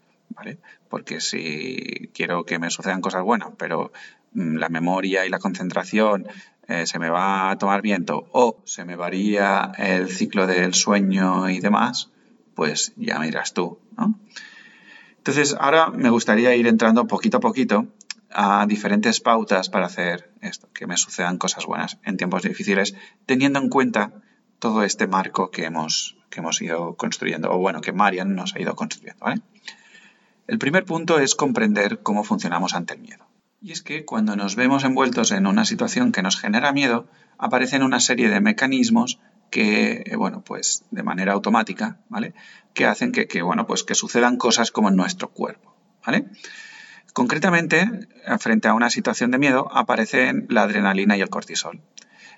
Porque 0.89 1.21
si 1.21 2.11
quiero 2.15 2.45
que 2.45 2.59
me 2.59 2.71
sucedan 2.71 3.01
cosas 3.01 3.23
buenas, 3.23 3.51
pero 3.59 3.93
mm, 4.33 4.57
la 4.57 4.69
memoria 4.69 5.27
y 5.27 5.29
la 5.29 5.39
concentración 5.39 6.27
eh, 6.69 6.87
se 6.87 6.99
me 6.99 7.11
va 7.11 7.51
a 7.51 7.59
tomar 7.59 7.83
viento 7.83 8.29
o 8.33 8.63
se 8.65 8.85
me 8.85 8.97
varía 8.97 9.73
el 9.77 10.09
ciclo 10.09 10.47
del 10.47 10.75
sueño 10.75 11.49
y 11.51 11.61
demás, 11.61 12.11
pues 12.55 12.93
ya 12.97 13.19
miras 13.19 13.55
tú, 13.55 13.79
¿no? 13.97 14.19
Entonces, 15.19 15.55
ahora 15.59 15.91
me 15.91 16.11
gustaría 16.11 16.55
ir 16.57 16.67
entrando 16.67 17.07
poquito 17.07 17.39
a 17.39 17.41
poquito 17.41 17.89
a 18.31 18.65
diferentes 18.67 19.21
pautas 19.21 19.69
para 19.69 19.87
hacer 19.87 20.31
esto, 20.41 20.69
que 20.73 20.87
me 20.87 20.97
sucedan 20.97 21.37
cosas 21.37 21.67
buenas 21.67 21.99
en 22.05 22.17
tiempos 22.17 22.43
difíciles, 22.43 22.95
teniendo 23.27 23.59
en 23.59 23.69
cuenta 23.69 24.13
todo 24.59 24.83
este 24.83 25.07
marco 25.07 25.51
que 25.51 25.65
hemos, 25.65 26.17
que 26.31 26.41
hemos 26.41 26.63
ido 26.63 26.95
construyendo, 26.97 27.51
o 27.51 27.59
bueno, 27.59 27.81
que 27.81 27.93
Marian 27.93 28.35
nos 28.35 28.55
ha 28.55 28.61
ido 28.61 28.77
construyendo, 28.77 29.25
¿vale? 29.25 29.43
El 30.51 30.59
primer 30.59 30.85
punto 30.85 31.21
es 31.21 31.37
comprender 31.37 32.01
cómo 32.03 32.25
funcionamos 32.25 32.75
ante 32.75 32.95
el 32.95 33.01
miedo. 33.01 33.25
Y 33.63 33.71
es 33.71 33.83
que 33.83 34.05
cuando 34.05 34.35
nos 34.35 34.57
vemos 34.57 34.83
envueltos 34.83 35.31
en 35.31 35.47
una 35.47 35.65
situación 35.65 36.11
que 36.11 36.23
nos 36.23 36.41
genera 36.41 36.73
miedo, 36.73 37.07
aparecen 37.39 37.85
una 37.85 38.01
serie 38.01 38.29
de 38.29 38.41
mecanismos 38.41 39.21
que, 39.49 40.03
eh, 40.05 40.17
bueno, 40.17 40.43
pues 40.43 40.85
de 40.91 41.05
manera 41.05 41.35
automática, 41.35 42.01
¿vale? 42.09 42.35
Que 42.75 42.85
hacen 42.87 43.13
que, 43.13 43.43
bueno, 43.43 43.69
pues 43.69 43.85
que 43.85 43.95
sucedan 43.95 44.39
cosas 44.39 44.73
como 44.73 44.89
en 44.89 44.97
nuestro 44.97 45.29
cuerpo, 45.29 45.73
¿vale? 46.05 46.27
Concretamente, 47.13 47.89
frente 48.41 48.67
a 48.67 48.75
una 48.75 48.91
situación 48.91 49.31
de 49.31 49.39
miedo, 49.39 49.71
aparecen 49.73 50.47
la 50.49 50.63
adrenalina 50.63 51.17
y 51.17 51.21
el 51.21 51.31
cortisol. 51.31 51.81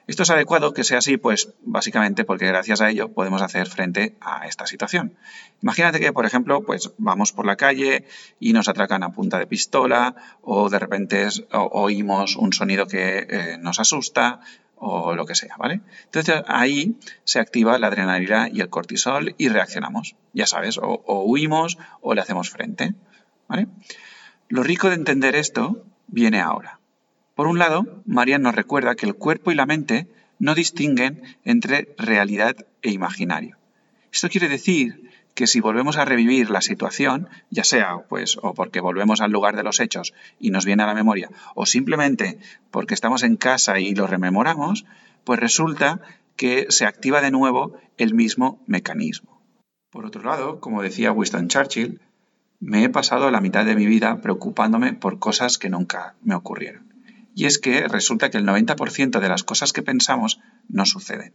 Esto 0.06 0.24
es 0.24 0.30
adecuado 0.30 0.74
que 0.74 0.84
sea 0.84 0.98
así, 0.98 1.16
pues 1.16 1.54
básicamente 1.62 2.24
porque 2.24 2.46
gracias 2.46 2.80
a 2.80 2.90
ello 2.90 3.12
podemos 3.12 3.40
hacer 3.40 3.68
frente 3.68 4.16
a 4.20 4.46
esta 4.46 4.66
situación. 4.66 5.16
Imagínate 5.62 6.00
que, 6.00 6.12
por 6.12 6.26
ejemplo, 6.26 6.62
pues 6.64 6.92
vamos 6.98 7.32
por 7.32 7.46
la 7.46 7.56
calle 7.56 8.04
y 8.40 8.52
nos 8.52 8.68
atracan 8.68 9.04
a 9.04 9.12
punta 9.12 9.38
de 9.38 9.46
pistola 9.46 10.14
o 10.42 10.68
de 10.68 10.78
repente 10.78 11.28
oímos 11.52 12.36
un 12.36 12.52
sonido 12.52 12.86
que 12.86 13.26
eh, 13.28 13.58
nos 13.60 13.78
asusta 13.78 14.40
o 14.76 15.14
lo 15.14 15.24
que 15.26 15.36
sea, 15.36 15.54
¿vale? 15.56 15.80
Entonces 16.04 16.42
ahí 16.48 16.96
se 17.22 17.38
activa 17.38 17.78
la 17.78 17.86
adrenalina 17.86 18.48
y 18.52 18.60
el 18.60 18.68
cortisol 18.68 19.36
y 19.38 19.48
reaccionamos. 19.48 20.16
Ya 20.32 20.46
sabes, 20.46 20.78
o, 20.78 21.02
o 21.06 21.22
huimos 21.22 21.78
o 22.00 22.14
le 22.14 22.20
hacemos 22.20 22.50
frente, 22.50 22.94
¿vale? 23.46 23.68
Lo 24.48 24.64
rico 24.64 24.88
de 24.88 24.96
entender 24.96 25.36
esto 25.36 25.84
viene 26.08 26.40
ahora. 26.40 26.81
Por 27.34 27.46
un 27.46 27.58
lado, 27.58 28.02
Marian 28.04 28.42
nos 28.42 28.54
recuerda 28.54 28.94
que 28.94 29.06
el 29.06 29.14
cuerpo 29.14 29.50
y 29.50 29.54
la 29.54 29.66
mente 29.66 30.08
no 30.38 30.54
distinguen 30.54 31.22
entre 31.44 31.94
realidad 31.96 32.56
e 32.82 32.90
imaginario. 32.90 33.56
Esto 34.12 34.28
quiere 34.28 34.48
decir 34.48 35.10
que 35.34 35.46
si 35.46 35.60
volvemos 35.60 35.96
a 35.96 36.04
revivir 36.04 36.50
la 36.50 36.60
situación, 36.60 37.28
ya 37.48 37.64
sea 37.64 38.00
pues 38.08 38.36
o 38.42 38.52
porque 38.52 38.80
volvemos 38.80 39.20
al 39.20 39.30
lugar 39.30 39.56
de 39.56 39.62
los 39.62 39.80
hechos 39.80 40.12
y 40.38 40.50
nos 40.50 40.66
viene 40.66 40.82
a 40.82 40.86
la 40.86 40.94
memoria, 40.94 41.30
o 41.54 41.64
simplemente 41.64 42.38
porque 42.70 42.94
estamos 42.94 43.22
en 43.22 43.36
casa 43.36 43.80
y 43.80 43.94
lo 43.94 44.06
rememoramos, 44.06 44.84
pues 45.24 45.40
resulta 45.40 46.00
que 46.36 46.66
se 46.68 46.84
activa 46.84 47.20
de 47.20 47.30
nuevo 47.30 47.78
el 47.96 48.14
mismo 48.14 48.62
mecanismo. 48.66 49.40
Por 49.90 50.04
otro 50.04 50.22
lado, 50.22 50.60
como 50.60 50.82
decía 50.82 51.12
Winston 51.12 51.48
Churchill, 51.48 52.00
me 52.60 52.84
he 52.84 52.88
pasado 52.88 53.30
la 53.30 53.40
mitad 53.40 53.64
de 53.64 53.74
mi 53.74 53.86
vida 53.86 54.20
preocupándome 54.20 54.92
por 54.92 55.18
cosas 55.18 55.58
que 55.58 55.70
nunca 55.70 56.14
me 56.22 56.34
ocurrieron. 56.34 56.91
Y 57.34 57.46
es 57.46 57.58
que 57.58 57.88
resulta 57.88 58.30
que 58.30 58.38
el 58.38 58.46
90% 58.46 59.20
de 59.20 59.28
las 59.28 59.42
cosas 59.42 59.72
que 59.72 59.82
pensamos 59.82 60.40
no 60.68 60.84
suceden. 60.86 61.34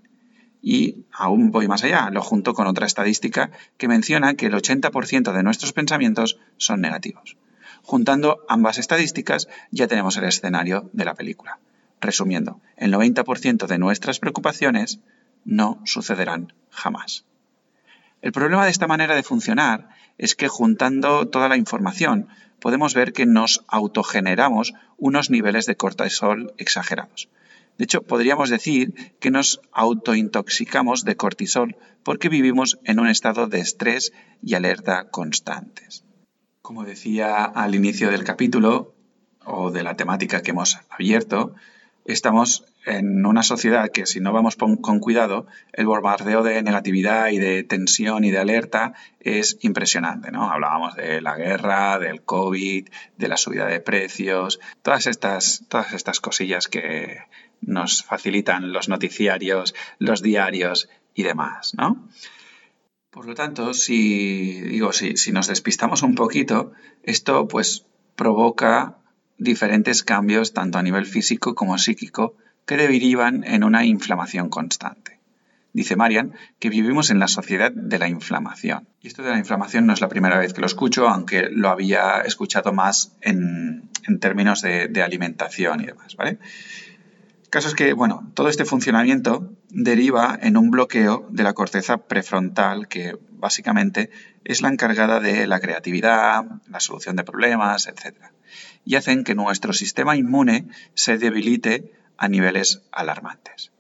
Y 0.61 1.05
aún 1.11 1.51
voy 1.51 1.67
más 1.67 1.83
allá, 1.83 2.09
lo 2.09 2.21
junto 2.21 2.53
con 2.53 2.67
otra 2.67 2.85
estadística 2.85 3.51
que 3.77 3.87
menciona 3.87 4.35
que 4.35 4.47
el 4.47 4.53
80% 4.53 5.31
de 5.31 5.43
nuestros 5.43 5.73
pensamientos 5.73 6.39
son 6.57 6.81
negativos. 6.81 7.37
Juntando 7.83 8.43
ambas 8.49 8.77
estadísticas 8.77 9.47
ya 9.71 9.87
tenemos 9.87 10.17
el 10.17 10.25
escenario 10.25 10.89
de 10.93 11.05
la 11.05 11.15
película. 11.15 11.59
Resumiendo, 12.01 12.59
el 12.75 12.93
90% 12.93 13.65
de 13.65 13.77
nuestras 13.77 14.19
preocupaciones 14.19 14.99
no 15.45 15.81
sucederán 15.85 16.53
jamás. 16.69 17.25
El 18.21 18.31
problema 18.31 18.65
de 18.65 18.71
esta 18.71 18.87
manera 18.87 19.15
de 19.15 19.23
funcionar 19.23 19.89
es 20.17 20.35
que 20.35 20.47
juntando 20.47 21.27
toda 21.27 21.49
la 21.49 21.57
información 21.57 22.27
podemos 22.59 22.93
ver 22.93 23.13
que 23.13 23.25
nos 23.25 23.63
autogeneramos 23.67 24.73
unos 24.97 25.29
niveles 25.29 25.65
de 25.65 25.75
cortisol 25.75 26.53
exagerados. 26.57 27.29
De 27.77 27.83
hecho, 27.83 28.01
podríamos 28.01 28.49
decir 28.49 29.15
que 29.19 29.29
nos 29.29 29.61
autointoxicamos 29.71 31.05
de 31.05 31.15
cortisol 31.15 31.75
porque 32.03 32.29
vivimos 32.29 32.79
en 32.83 32.99
un 32.99 33.07
estado 33.07 33.47
de 33.47 33.59
estrés 33.59 34.13
y 34.41 34.55
alerta 34.55 35.09
constantes. 35.09 36.03
Como 36.61 36.83
decía 36.83 37.43
al 37.43 37.75
inicio 37.75 38.09
del 38.09 38.23
capítulo 38.23 38.95
o 39.45 39.69
de 39.71 39.83
la 39.83 39.95
temática 39.95 40.41
que 40.41 40.51
hemos 40.51 40.79
abierto, 40.89 41.53
estamos 42.05 42.65
en 42.87 43.25
una 43.25 43.43
sociedad 43.43 43.89
que 43.91 44.05
si 44.05 44.21
no 44.21 44.31
vamos 44.31 44.55
con 44.55 44.99
cuidado, 44.99 45.45
el 45.73 45.87
bombardeo 45.87 46.41
de 46.41 46.63
negatividad 46.63 47.29
y 47.29 47.37
de 47.37 47.63
tensión 47.63 48.23
y 48.23 48.31
de 48.31 48.39
alerta 48.39 48.93
es 49.19 49.57
impresionante, 49.61 50.31
¿no? 50.31 50.49
Hablábamos 50.49 50.95
de 50.95 51.21
la 51.21 51.35
guerra, 51.35 51.99
del 51.99 52.23
COVID, 52.23 52.87
de 53.17 53.27
la 53.27 53.35
subida 53.35 53.65
de 53.65 53.81
precios, 53.81 54.61
todas 54.81 55.05
estas, 55.05 55.65
todas 55.67 55.93
estas 55.93 56.21
cosillas 56.21 56.69
que 56.69 57.19
nos 57.59 58.03
facilitan 58.03 58.71
los 58.71 58.87
noticiarios, 58.87 59.75
los 59.99 60.21
diarios 60.21 60.89
y 61.13 61.23
demás, 61.23 61.73
¿no? 61.77 62.07
Por 63.09 63.25
lo 63.25 63.35
tanto, 63.35 63.73
si 63.73 64.61
digo, 64.61 64.93
si, 64.93 65.17
si 65.17 65.33
nos 65.33 65.47
despistamos 65.47 66.03
un 66.03 66.15
poquito, 66.15 66.71
esto 67.03 67.49
pues 67.49 67.85
provoca 68.15 68.97
diferentes 69.37 70.03
cambios 70.03 70.53
tanto 70.53 70.77
a 70.77 70.83
nivel 70.83 71.05
físico 71.05 71.53
como 71.53 71.77
psíquico 71.77 72.35
que 72.67 72.77
derivan 72.77 73.43
en 73.45 73.63
una 73.63 73.85
inflamación 73.85 74.49
constante. 74.49 75.17
Dice 75.73 75.95
Marian 75.95 76.33
que 76.59 76.69
vivimos 76.69 77.09
en 77.11 77.19
la 77.19 77.27
sociedad 77.27 77.71
de 77.71 77.97
la 77.97 78.07
inflamación. 78.07 78.87
Y 79.01 79.07
esto 79.07 79.23
de 79.23 79.31
la 79.31 79.37
inflamación 79.37 79.85
no 79.85 79.93
es 79.93 80.01
la 80.01 80.09
primera 80.09 80.37
vez 80.37 80.53
que 80.53 80.61
lo 80.61 80.67
escucho, 80.67 81.07
aunque 81.07 81.49
lo 81.49 81.69
había 81.69 82.21
escuchado 82.21 82.73
más 82.73 83.15
en, 83.21 83.89
términos 84.19 84.61
de, 84.61 85.01
alimentación 85.01 85.81
y 85.81 85.85
demás. 85.85 86.15
El 86.19 86.39
caso 87.49 87.69
es 87.69 87.75
que, 87.75 87.93
bueno, 87.93 88.29
todo 88.33 88.49
este 88.49 88.65
funcionamiento 88.65 89.53
deriva 89.69 90.37
en 90.41 90.57
un 90.57 90.71
bloqueo 90.71 91.27
de 91.29 91.43
la 91.43 91.53
corteza 91.53 91.97
prefrontal 91.97 92.87
que 92.87 93.15
básicamente 93.31 94.09
es 94.43 94.61
la 94.61 94.69
encargada 94.69 95.19
de 95.19 95.47
la 95.47 95.59
creatividad, 95.59 96.43
la 96.69 96.79
solución 96.79 97.15
de 97.15 97.23
problemas, 97.23 97.87
etc. 97.87 98.15
Y 98.83 98.95
hacen 98.95 99.23
que 99.23 99.35
nuestro 99.35 99.73
sistema 99.73 100.17
inmune 100.17 100.67
se 100.95 101.17
debilite 101.17 101.96
a 102.17 102.27
niveles 102.27 102.81
alarmantes. 102.91 103.71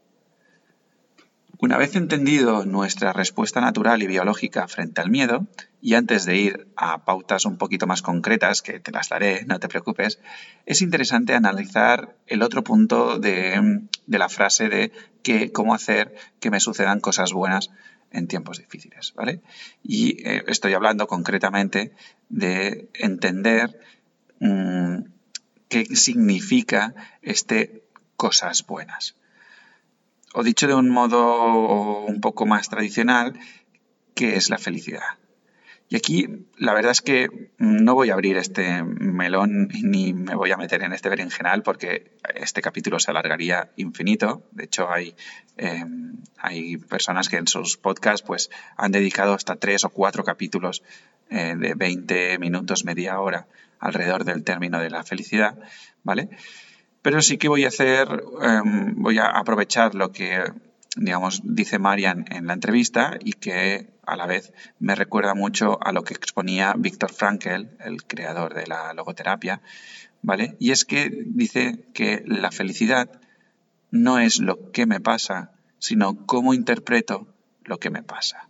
Una 1.59 1.77
vez 1.77 1.95
entendido 1.95 2.65
nuestra 2.65 3.13
respuesta 3.13 3.61
natural 3.61 4.03
y 4.03 4.07
biológica 4.07 4.67
frente 4.67 5.01
al 5.01 5.09
miedo, 5.09 5.47
y 5.81 5.95
antes 5.95 6.25
de 6.25 6.37
ir 6.37 6.67
a 6.75 7.03
pautas 7.03 7.45
un 7.45 7.57
poquito 7.57 7.87
más 7.87 8.03
concretas, 8.03 8.61
que 8.61 8.79
te 8.79 8.91
las 8.91 9.09
daré, 9.09 9.43
no 9.45 9.59
te 9.59 9.67
preocupes, 9.67 10.19
es 10.67 10.83
interesante 10.83 11.33
analizar 11.33 12.15
el 12.27 12.43
otro 12.43 12.63
punto 12.63 13.17
de, 13.17 13.81
la 14.05 14.29
frase 14.29 14.69
de 14.69 14.91
que, 15.23 15.51
cómo 15.51 15.73
hacer 15.73 16.15
que 16.39 16.51
me 16.51 16.59
sucedan 16.59 16.99
cosas 16.99 17.33
buenas 17.33 17.71
en 18.11 18.27
tiempos 18.27 18.59
difíciles, 18.59 19.13
¿vale? 19.15 19.41
Y 19.81 20.21
eh, 20.27 20.43
estoy 20.47 20.73
hablando 20.73 21.07
concretamente 21.07 21.91
de 22.29 22.87
entender 22.93 23.79
mm, 24.39 24.97
qué 25.69 25.85
significa 25.95 26.93
este 27.23 27.86
cosas 28.17 28.65
buenas. 28.65 29.15
O 30.33 30.43
dicho 30.43 30.67
de 30.67 30.73
un 30.73 30.89
modo 30.89 32.01
un 32.01 32.19
poco 32.19 32.45
más 32.45 32.69
tradicional, 32.69 33.39
¿qué 34.13 34.35
es 34.35 34.49
la 34.49 34.57
felicidad? 34.57 35.17
Y 35.89 35.95
aquí 35.95 36.27
la 36.57 36.73
verdad 36.73 36.91
es 36.91 37.01
que 37.01 37.51
no 37.57 37.95
voy 37.95 38.09
a 38.09 38.13
abrir 38.13 38.35
este 38.35 38.83
melón 38.83 39.69
ni 39.69 40.13
me 40.13 40.35
voy 40.35 40.51
a 40.51 40.57
meter 40.57 40.83
en 40.83 40.91
este 40.91 41.07
berenjenal 41.07 41.63
porque 41.63 42.11
este 42.35 42.61
capítulo 42.61 42.99
se 42.99 43.11
alargaría 43.11 43.71
infinito. 43.77 44.43
De 44.51 44.65
hecho, 44.65 44.91
hay, 44.91 45.15
em, 45.55 46.17
hay 46.37 46.75
personas 46.75 47.29
que 47.29 47.37
en 47.37 47.47
sus 47.47 47.77
podcasts 47.77 48.21
pues, 48.27 48.49
han 48.75 48.91
dedicado 48.91 49.33
hasta 49.33 49.55
tres 49.55 49.85
o 49.85 49.89
cuatro 49.89 50.25
capítulos 50.25 50.83
eh, 51.29 51.55
de 51.57 51.73
20 51.73 52.37
minutos, 52.37 52.83
media 52.83 53.21
hora 53.21 53.47
alrededor 53.79 54.25
del 54.25 54.43
término 54.43 54.79
de 54.79 54.89
la 54.89 55.03
felicidad, 55.05 55.57
¿vale? 56.03 56.29
Pero 57.07 57.21
sí 57.21 57.37
que 57.37 57.47
voy 57.47 57.63
a 57.63 57.69
hacer, 57.69 58.05
em, 58.41 59.01
voy 59.01 59.17
a 59.17 59.27
aprovechar 59.27 59.95
lo 59.95 60.11
que, 60.11 60.43
digamos, 60.97 61.39
dice 61.41 61.79
Marian 61.79 62.25
en 62.29 62.47
la 62.47 62.53
entrevista 62.53 63.17
y 63.23 63.31
que 63.31 63.87
a 64.05 64.17
la 64.17 64.25
vez 64.25 64.51
me 64.79 64.93
recuerda 64.93 65.33
mucho 65.33 65.79
a 65.81 65.93
lo 65.93 66.03
que 66.03 66.13
exponía 66.13 66.73
Víctor 66.77 67.13
Frankl, 67.13 67.69
el 67.79 68.03
creador 68.03 68.53
de 68.55 68.67
la 68.67 68.93
logoterapia, 68.93 69.61
¿vale? 70.21 70.57
Y 70.59 70.71
es 70.71 70.83
que 70.83 71.09
dice 71.27 71.85
que 71.93 72.23
la 72.25 72.51
felicidad 72.51 73.09
no 73.89 74.19
es 74.19 74.39
lo 74.39 74.73
que 74.73 74.85
me 74.85 74.99
pasa, 74.99 75.53
sino 75.79 76.25
cómo 76.25 76.53
interpreto 76.53 77.33
lo 77.63 77.79
que 77.79 77.89
me 77.89 78.03
pasa. 78.03 78.49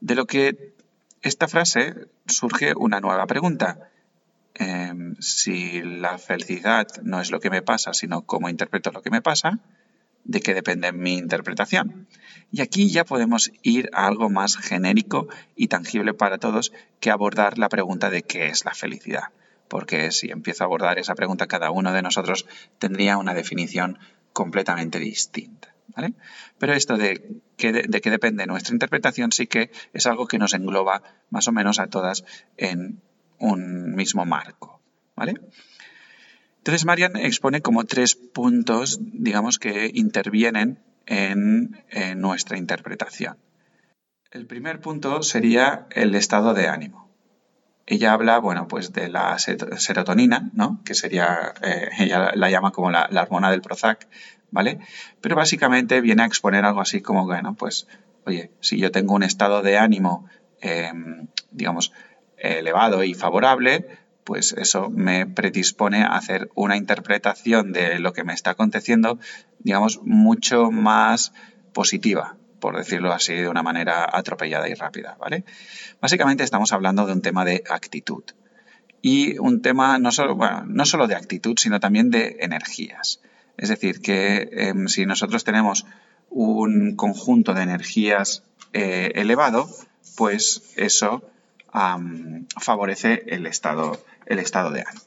De 0.00 0.14
lo 0.14 0.26
que 0.26 0.74
esta 1.22 1.48
frase 1.48 2.08
surge 2.26 2.74
una 2.76 3.00
nueva 3.00 3.26
pregunta. 3.26 3.88
Em, 4.58 5.16
si 5.20 5.82
la 5.82 6.16
felicidad 6.16 6.86
no 7.02 7.20
es 7.20 7.30
lo 7.30 7.40
que 7.40 7.50
me 7.50 7.60
pasa, 7.60 7.92
sino 7.92 8.22
cómo 8.22 8.48
interpreto 8.48 8.90
lo 8.90 9.02
que 9.02 9.10
me 9.10 9.20
pasa, 9.20 9.58
de 10.24 10.40
qué 10.40 10.54
depende 10.54 10.92
mi 10.92 11.18
interpretación. 11.18 12.08
Y 12.50 12.62
aquí 12.62 12.88
ya 12.88 13.04
podemos 13.04 13.52
ir 13.62 13.90
a 13.92 14.06
algo 14.06 14.30
más 14.30 14.56
genérico 14.56 15.28
y 15.56 15.68
tangible 15.68 16.14
para 16.14 16.38
todos 16.38 16.72
que 17.00 17.10
abordar 17.10 17.58
la 17.58 17.68
pregunta 17.68 18.08
de 18.08 18.22
qué 18.22 18.46
es 18.46 18.64
la 18.64 18.72
felicidad. 18.72 19.24
Porque 19.68 20.10
si 20.10 20.30
empiezo 20.30 20.64
a 20.64 20.66
abordar 20.66 20.98
esa 20.98 21.14
pregunta, 21.14 21.46
cada 21.46 21.70
uno 21.70 21.92
de 21.92 22.00
nosotros 22.00 22.46
tendría 22.78 23.18
una 23.18 23.34
definición 23.34 23.98
completamente 24.32 24.98
distinta. 24.98 25.74
Pero 26.58 26.72
esto 26.72 26.96
de 26.96 27.40
qué 27.56 27.72
depende 28.10 28.46
nuestra 28.46 28.74
interpretación 28.74 29.32
sí 29.32 29.46
que 29.46 29.70
es 29.92 30.06
algo 30.06 30.26
que 30.26 30.38
nos 30.38 30.54
engloba 30.54 31.02
más 31.30 31.46
o 31.48 31.52
menos 31.52 31.78
a 31.78 31.88
todas 31.88 32.24
en 32.56 33.00
un 33.38 33.94
mismo 33.94 34.24
marco, 34.24 34.80
¿vale? 35.14 35.34
Entonces 36.66 36.84
Marian 36.84 37.16
expone 37.16 37.62
como 37.62 37.84
tres 37.84 38.16
puntos, 38.16 38.98
digamos, 39.00 39.60
que 39.60 39.88
intervienen 39.94 40.80
en, 41.06 41.76
nuestra 42.16 42.58
interpretación. 42.58 43.36
El 44.32 44.46
primer 44.46 44.80
punto 44.80 45.22
sería 45.22 45.86
el 45.90 46.16
estado 46.16 46.54
de 46.54 46.66
ánimo. 46.66 47.08
Ella 47.86 48.12
habla, 48.12 48.40
bueno, 48.40 48.66
pues 48.66 48.92
de 48.92 49.08
la 49.08 49.38
serotonina, 49.38 50.50
¿no? 50.54 50.82
Que 50.84 50.94
sería, 50.94 51.54
eh, 51.62 51.88
ella 52.00 52.32
la 52.34 52.50
llama 52.50 52.72
como 52.72 52.90
la, 52.90 53.08
hormona 53.22 53.52
del 53.52 53.62
Prozac, 53.62 54.08
¿vale? 54.50 54.80
Pero 55.20 55.36
básicamente 55.36 56.00
viene 56.00 56.24
a 56.24 56.26
exponer 56.26 56.64
algo 56.64 56.80
así 56.80 57.00
como, 57.00 57.26
bueno, 57.26 57.54
pues, 57.54 57.86
oye, 58.24 58.50
si 58.58 58.76
yo 58.78 58.90
tengo 58.90 59.14
un 59.14 59.22
estado 59.22 59.62
de 59.62 59.78
ánimo, 59.78 60.28
em, 60.60 61.28
digamos, 61.52 61.92
elevado 62.38 63.04
y 63.04 63.14
favorable, 63.14 63.86
pues 64.26 64.52
eso 64.52 64.90
me 64.90 65.24
predispone 65.24 66.02
a 66.02 66.16
hacer 66.16 66.50
una 66.56 66.76
interpretación 66.76 67.72
de 67.72 68.00
lo 68.00 68.12
que 68.12 68.24
me 68.24 68.34
está 68.34 68.50
aconteciendo, 68.50 69.20
digamos, 69.60 70.00
mucho 70.02 70.72
más 70.72 71.32
positiva, 71.72 72.36
por 72.58 72.76
decirlo 72.76 73.12
así 73.12 73.34
de 73.34 73.48
una 73.48 73.62
manera 73.62 74.04
atropellada 74.12 74.68
y 74.68 74.74
rápida, 74.74 75.16
¿vale? 75.20 75.44
Básicamente 76.00 76.42
estamos 76.42 76.72
hablando 76.72 77.06
de 77.06 77.12
un 77.12 77.22
tema 77.22 77.44
de 77.44 77.62
actitud. 77.70 78.24
Y 79.00 79.38
un 79.38 79.62
tema 79.62 80.00
no 80.00 80.10
solo, 80.10 80.36
no 80.66 80.86
solo 80.86 81.06
de 81.06 81.14
actitud, 81.14 81.56
sino 81.56 81.78
también 81.78 82.10
de 82.10 82.38
energías. 82.40 83.20
Es 83.56 83.68
decir, 83.68 84.00
que 84.00 84.48
em, 84.50 84.88
si 84.88 85.06
nosotros 85.06 85.44
tenemos 85.44 85.86
un 86.30 86.96
conjunto 86.96 87.54
de 87.54 87.62
energías 87.62 88.42
eh, 88.72 89.12
elevado, 89.14 89.70
pues 90.16 90.74
eso 90.76 91.22
favorece 92.58 93.24
el 93.26 93.46
estado, 93.46 94.00
el 94.26 94.38
estado 94.38 94.70
de 94.70 94.84
ánimo. 94.86 95.04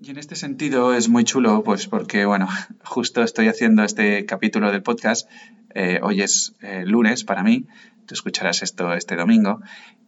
Y 0.00 0.10
en 0.10 0.18
este 0.18 0.34
sentido 0.34 0.94
es 0.94 1.08
muy 1.08 1.24
chulo, 1.24 1.62
pues 1.62 1.86
porque, 1.86 2.24
bueno, 2.24 2.48
justo 2.84 3.22
estoy 3.22 3.48
haciendo 3.48 3.84
este 3.84 4.26
capítulo 4.26 4.72
del 4.72 4.82
podcast, 4.82 5.30
eh, 5.74 6.00
hoy 6.02 6.22
es 6.22 6.54
eh, 6.60 6.84
lunes 6.84 7.24
para 7.24 7.42
mí, 7.42 7.66
tú 8.06 8.14
escucharás 8.14 8.62
esto 8.62 8.92
este 8.94 9.16
domingo, 9.16 9.60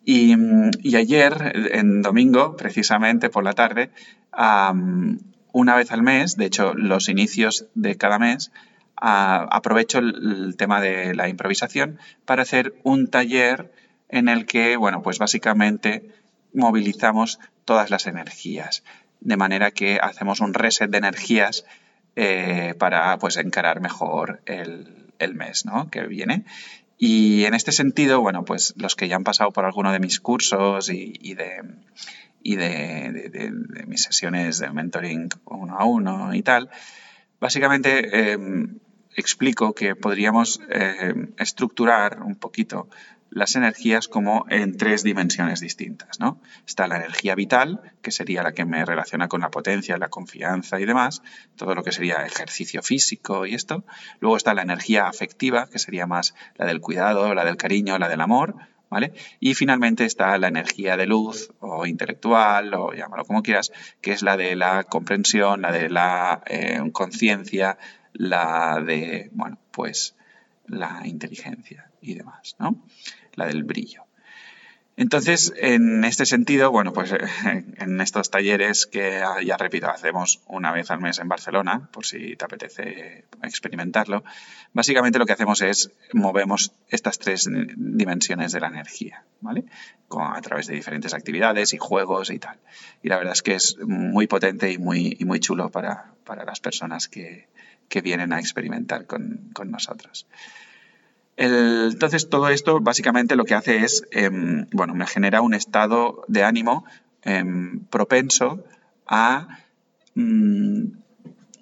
y, 0.04 0.34
ayer, 0.96 1.70
en 1.72 2.02
domingo, 2.02 2.56
precisamente 2.56 3.30
por 3.30 3.42
la 3.42 3.54
tarde, 3.54 3.90
una 5.52 5.76
vez 5.76 5.92
al 5.92 6.02
mes, 6.02 6.36
de 6.36 6.44
hecho 6.44 6.74
los 6.74 7.08
inicios 7.08 7.68
de 7.74 7.96
cada 7.96 8.18
mes, 8.18 8.52
aprovecho 8.96 10.00
el, 10.00 10.56
tema 10.58 10.80
de 10.80 11.14
la 11.14 11.28
improvisación 11.28 11.98
para 12.26 12.42
hacer 12.42 12.74
un 12.82 13.06
taller 13.08 13.72
en 14.08 14.28
el 14.28 14.46
que, 14.46 14.76
bueno, 14.76 15.02
pues 15.02 15.18
básicamente 15.18 16.10
movilizamos 16.52 17.38
todas 17.64 17.90
las 17.90 18.06
energías, 18.06 18.84
de 19.20 19.36
manera 19.36 19.70
que 19.70 19.98
hacemos 20.00 20.40
un 20.40 20.54
reset 20.54 20.90
de 20.90 20.98
energías 20.98 21.64
eh, 22.16 22.74
para 22.78 23.18
pues 23.18 23.36
encarar 23.38 23.80
mejor 23.80 24.40
el, 24.46 25.34
mes 25.34 25.64
¿no? 25.64 25.90
que 25.90 26.06
viene. 26.06 26.44
Y 26.98 27.44
en 27.44 27.54
este 27.54 27.72
sentido, 27.72 28.20
bueno, 28.20 28.44
pues 28.44 28.74
los 28.76 28.94
que 28.94 29.08
ya 29.08 29.16
han 29.16 29.24
pasado 29.24 29.50
por 29.50 29.64
alguno 29.64 29.90
de 29.90 29.98
mis 29.98 30.20
cursos 30.20 30.90
y, 30.90 31.34
de, 31.34 31.62
mis 33.86 34.02
sesiones 34.02 34.58
de 34.58 34.70
mentoring 34.70 35.28
uno 35.46 35.76
a 35.76 35.84
uno 35.86 36.34
y 36.34 36.42
tal, 36.42 36.70
básicamente 37.40 38.32
em, 38.32 38.78
explico 39.16 39.74
que 39.74 39.96
podríamos 39.96 40.60
em, 40.68 41.32
estructurar 41.38 42.22
un 42.22 42.36
poquito 42.36 42.88
las 43.34 43.56
energías 43.56 44.06
como 44.06 44.46
en 44.48 44.76
tres 44.76 45.02
dimensiones 45.02 45.60
distintas. 45.60 46.20
¿no? 46.20 46.40
Está 46.66 46.86
la 46.86 46.96
energía 46.96 47.34
vital, 47.34 47.92
que 48.00 48.12
sería 48.12 48.42
la 48.42 48.52
que 48.52 48.64
me 48.64 48.84
relaciona 48.84 49.28
con 49.28 49.40
la 49.40 49.50
potencia, 49.50 49.98
la 49.98 50.08
confianza 50.08 50.80
y 50.80 50.86
demás, 50.86 51.20
todo 51.56 51.74
lo 51.74 51.82
que 51.82 51.92
sería 51.92 52.24
ejercicio 52.24 52.82
físico 52.82 53.44
y 53.44 53.54
esto. 53.54 53.84
Luego 54.20 54.36
está 54.36 54.54
la 54.54 54.62
energía 54.62 55.08
afectiva, 55.08 55.68
que 55.68 55.80
sería 55.80 56.06
más 56.06 56.34
la 56.54 56.64
del 56.64 56.80
cuidado, 56.80 57.34
la 57.34 57.44
del 57.44 57.56
cariño, 57.56 57.98
la 57.98 58.08
del 58.08 58.20
amor. 58.20 58.54
¿Vale? 58.90 59.12
Y 59.40 59.54
finalmente 59.54 60.04
está 60.04 60.38
la 60.38 60.46
energía 60.46 60.96
de 60.96 61.06
luz 61.06 61.50
o 61.58 61.84
intelectual, 61.84 62.72
o 62.74 62.92
llámalo 62.92 63.24
como 63.24 63.42
quieras, 63.42 63.72
que 64.00 64.12
es 64.12 64.22
la 64.22 64.36
de 64.36 64.54
la 64.54 64.84
comprensión, 64.84 65.62
la 65.62 65.72
de 65.72 65.90
la 65.90 66.42
eh, 66.46 66.80
conciencia, 66.92 67.76
la 68.12 68.80
de, 68.80 69.30
bueno, 69.32 69.58
pues 69.72 70.14
la 70.66 71.02
inteligencia 71.04 71.90
y 72.00 72.14
demás, 72.14 72.56
¿no? 72.58 72.84
La 73.36 73.46
del 73.46 73.64
brillo. 73.64 74.04
Entonces, 74.96 75.52
en 75.56 76.04
este 76.04 76.24
sentido, 76.24 76.70
bueno, 76.70 76.92
pues 76.92 77.12
eh, 77.12 77.18
en 77.78 78.00
estos 78.00 78.30
talleres 78.30 78.86
que 78.86 79.16
ah, 79.16 79.42
ya 79.44 79.56
repito, 79.56 79.88
hacemos 79.88 80.40
una 80.46 80.70
vez 80.70 80.90
al 80.90 81.00
mes 81.00 81.18
en 81.18 81.28
Barcelona, 81.28 81.88
por 81.92 82.06
si 82.06 82.36
te 82.36 82.44
apetece 82.44 83.24
experimentarlo, 83.42 84.22
básicamente 84.72 85.18
lo 85.18 85.26
que 85.26 85.32
hacemos 85.32 85.62
es 85.62 85.90
movemos 86.12 86.72
estas 86.88 87.18
tres 87.18 87.48
dimensiones 87.76 88.52
de 88.52 88.60
la 88.60 88.68
energía, 88.68 89.24
¿vale? 89.40 89.64
a 90.16 90.40
través 90.40 90.68
de 90.68 90.74
diferentes 90.74 91.12
actividades 91.12 91.72
y 91.74 91.78
juegos 91.78 92.30
y 92.30 92.38
tal. 92.38 92.58
Y 93.02 93.08
la 93.08 93.16
verdad 93.16 93.32
es 93.32 93.42
que 93.42 93.54
es 93.54 93.76
muy 93.80 94.28
potente 94.28 94.70
y 94.70 94.78
muy, 94.78 95.16
muy 95.26 95.40
chulo 95.40 95.70
para, 95.70 96.12
las 96.46 96.60
personas 96.60 97.08
que, 97.08 97.48
que 97.88 98.00
vienen 98.00 98.32
a 98.32 98.38
experimentar 98.38 99.06
con, 99.06 99.50
nosotros. 99.66 100.28
Entonces, 101.36 102.28
todo 102.28 102.48
esto 102.48 102.80
básicamente 102.80 103.36
lo 103.36 103.44
que 103.44 103.54
hace 103.54 103.78
es, 103.78 104.04
em, 104.12 104.66
bueno, 104.72 104.94
me 104.94 105.06
genera 105.06 105.40
un 105.40 105.54
estado 105.54 106.24
de 106.28 106.44
ánimo 106.44 106.84
em, 107.22 107.80
propenso 107.86 108.64
a 109.06 109.48
mm, 110.14 111.04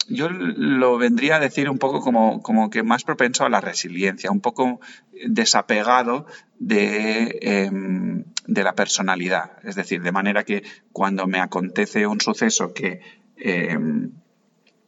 yo 0.09 0.29
lo 0.29 0.99
vendría 0.99 1.37
a 1.37 1.41
decir 1.41 1.71
un 1.71 1.79
poco 1.79 2.01
como, 2.01 2.43
como, 2.43 2.69
que 2.69 2.83
más 2.83 3.05
propenso 3.05 3.45
a 3.45 3.49
la 3.49 3.61
resiliencia, 3.61 4.31
un 4.31 4.41
poco 4.41 4.81
desapegado 5.27 6.27
de, 6.59 7.39
em, 7.41 8.25
de, 8.47 8.65
la 8.65 8.75
personalidad. 8.75 9.53
Es 9.63 9.75
decir, 9.75 10.03
de 10.03 10.13
manera 10.13 10.45
que 10.45 10.65
cuando 10.93 11.27
me 11.27 11.41
acontece 11.41 12.07
un 12.07 12.21
suceso 12.21 12.75
que, 12.75 13.01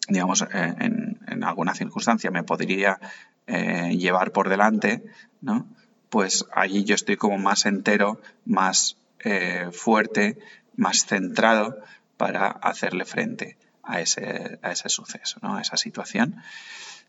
digamos, 0.08 0.42
eh, 0.42 0.74
en, 0.80 1.18
en, 1.26 1.44
alguna 1.44 1.74
circunstancia 1.74 2.30
me 2.30 2.42
podría 2.42 2.98
eh, 3.46 3.96
llevar 3.96 4.32
por 4.32 4.48
delante, 4.48 5.04
¿no? 5.40 5.66
pues 6.08 6.46
allí 6.54 6.84
yo 6.84 6.94
estoy 6.94 7.16
como 7.16 7.38
más 7.38 7.66
entero, 7.66 8.20
más 8.44 8.96
eh, 9.20 9.68
fuerte, 9.72 10.38
más 10.76 11.06
centrado 11.06 11.78
para 12.16 12.48
hacerle 12.48 13.04
frente 13.04 13.58
a 13.82 14.00
ese, 14.00 14.58
a 14.62 14.72
ese 14.72 14.88
suceso, 14.88 15.40
¿no? 15.42 15.56
a 15.56 15.60
esa 15.60 15.76
situación. 15.76 16.36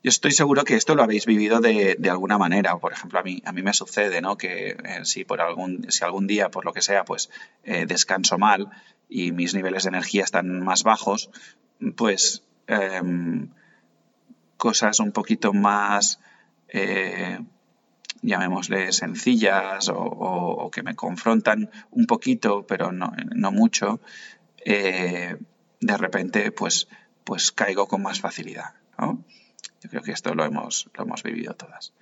Yo 0.03 0.09
estoy 0.09 0.31
seguro 0.31 0.63
que 0.63 0.75
esto 0.75 0.93
lo 0.93 1.03
habéis 1.03 1.25
vivido 1.25 1.61
de, 1.61 1.97
alguna 2.09 2.37
manera. 2.37 2.77
Por 2.77 2.93
ejemplo, 2.93 3.19
a 3.19 3.23
mí, 3.23 3.41
a 3.45 3.51
mí 3.51 3.63
me 3.63 3.73
sucede 3.73 4.21
¿no? 4.21 4.37
que 4.37 4.71
eh, 4.71 4.99
si, 5.03 5.23
por 5.23 5.39
algún, 5.41 5.89
si 5.89 6.03
algún 6.03 6.27
día, 6.27 6.49
por 6.49 6.65
lo 6.65 6.73
que 6.73 6.81
sea, 6.81 7.05
pues 7.05 7.29
descanso 7.63 8.37
mal 8.37 8.69
y 9.07 9.31
mis 9.31 9.53
niveles 9.53 9.83
de 9.83 9.89
energía 9.89 10.23
están 10.23 10.59
más 10.61 10.83
bajos, 10.83 11.29
pues 11.95 12.43
em, 12.67 13.49
cosas 14.57 14.99
un 14.99 15.11
poquito 15.11 15.53
más, 15.53 16.19
eh, 16.69 17.39
llamémosle, 18.21 18.91
sencillas 18.91 19.89
o, 19.93 20.69
que 20.71 20.83
me 20.83 20.95
confrontan 20.95 21.69
un 21.91 22.05
poquito, 22.05 22.65
pero 22.65 22.91
no, 22.91 23.13
no 23.35 23.51
mucho, 23.51 24.01
de 24.65 25.37
repente 25.97 26.51
pues, 26.51 26.87
pues 27.23 27.51
caigo 27.51 27.87
con 27.87 28.01
más 28.01 28.19
facilidad. 28.19 28.73
Yo 29.81 29.89
creo 29.89 30.01
que 30.01 30.11
esto 30.11 30.33
lo 30.33 30.43
hemos, 30.43 30.89
lo 30.95 31.03
hemos 31.03 31.21
vivido 31.21 31.53
todas. 31.53 31.93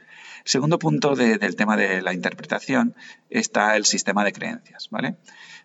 Segundo 0.46 0.80
punto 0.80 1.16
del 1.16 1.56
tema 1.56 1.78
de 1.78 2.02
la 2.02 2.14
interpretación 2.14 2.96
está 3.30 3.76
el 3.76 3.86
sistema 3.86 4.24
de 4.24 4.34
creencias. 4.34 4.90
¿vale? 4.90 5.18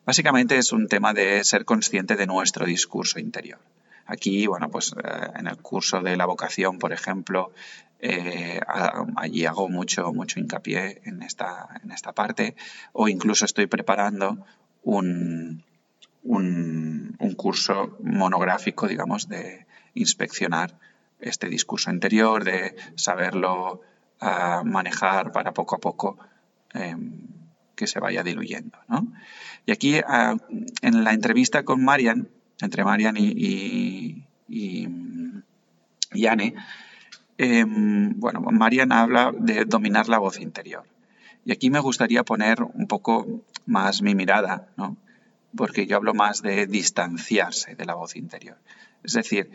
Básicamente 0.05 0.57
es 0.57 0.73
un 0.73 0.89
tema 0.89 1.15
de 1.15 1.43
ser 1.45 1.65
consciente 1.65 2.17
de 2.17 2.27
nuestro 2.27 2.67
discurso 2.67 3.19
interior. 3.19 3.61
Aquí, 4.09 4.47
bueno, 4.47 4.71
pues 4.71 4.95
eh, 5.05 5.29
en 5.37 5.47
el 5.49 5.59
curso 5.59 6.01
de 6.01 6.17
la 6.17 6.25
vocación, 6.25 6.79
por 6.79 6.95
ejemplo, 6.95 7.53
eh, 8.01 8.59
allí 9.17 9.45
hago 9.45 9.69
mucho, 9.69 10.15
mucho 10.15 10.41
hincapié 10.41 11.03
en 11.05 11.23
esta, 11.23 11.69
en 11.85 11.91
esta 11.91 12.13
parte, 12.13 12.57
o 12.93 13.09
incluso 13.09 13.45
estoy 13.45 13.67
preparando 13.67 14.47
un, 14.83 15.63
un, 16.23 17.35
curso 17.37 17.99
monográfico, 18.03 18.89
digamos, 18.89 19.29
de 19.29 19.67
inspeccionar 19.93 20.79
este 21.21 21.51
discurso 21.51 21.91
interior, 21.91 22.45
de 22.45 22.75
saberlo 22.97 23.83
ah, 24.21 24.63
manejar 24.65 25.33
para 25.33 25.53
poco 25.53 25.77
a 25.77 25.79
poco 25.79 26.19
em, 26.73 27.29
que 27.77 27.87
se 27.87 28.01
vaya 28.01 28.23
diluyendo. 28.25 28.79
Y 29.67 29.73
aquí, 29.73 30.01
ah, 30.07 30.37
en 30.81 31.05
la 31.05 31.13
entrevista 31.13 31.63
con 31.63 31.85
Marian, 31.85 32.29
entre 32.61 32.85
Marian 32.85 33.17
y, 33.17 34.25
y, 34.49 36.27
Anne, 36.27 36.55
em, 37.37 38.19
bueno, 38.19 38.41
Marian 38.41 38.93
habla 38.93 39.33
de 39.37 39.65
dominar 39.65 40.09
la 40.09 40.19
voz 40.19 40.41
interior. 40.41 40.85
Y 41.45 41.53
aquí 41.53 41.71
me 41.71 41.81
gustaría 41.81 42.25
poner 42.25 42.63
un 42.63 42.87
poco 42.87 43.43
más 43.67 44.03
mi 44.03 44.15
mirada, 44.15 44.69
¿no? 44.77 44.97
porque 45.57 45.87
yo 45.87 45.97
hablo 45.97 46.15
más 46.15 46.43
de 46.43 46.67
distanciarse 46.67 47.75
de 47.75 47.85
la 47.85 47.95
voz 47.95 48.17
interior. 48.17 48.59
Es 49.03 49.15
decir, 49.15 49.51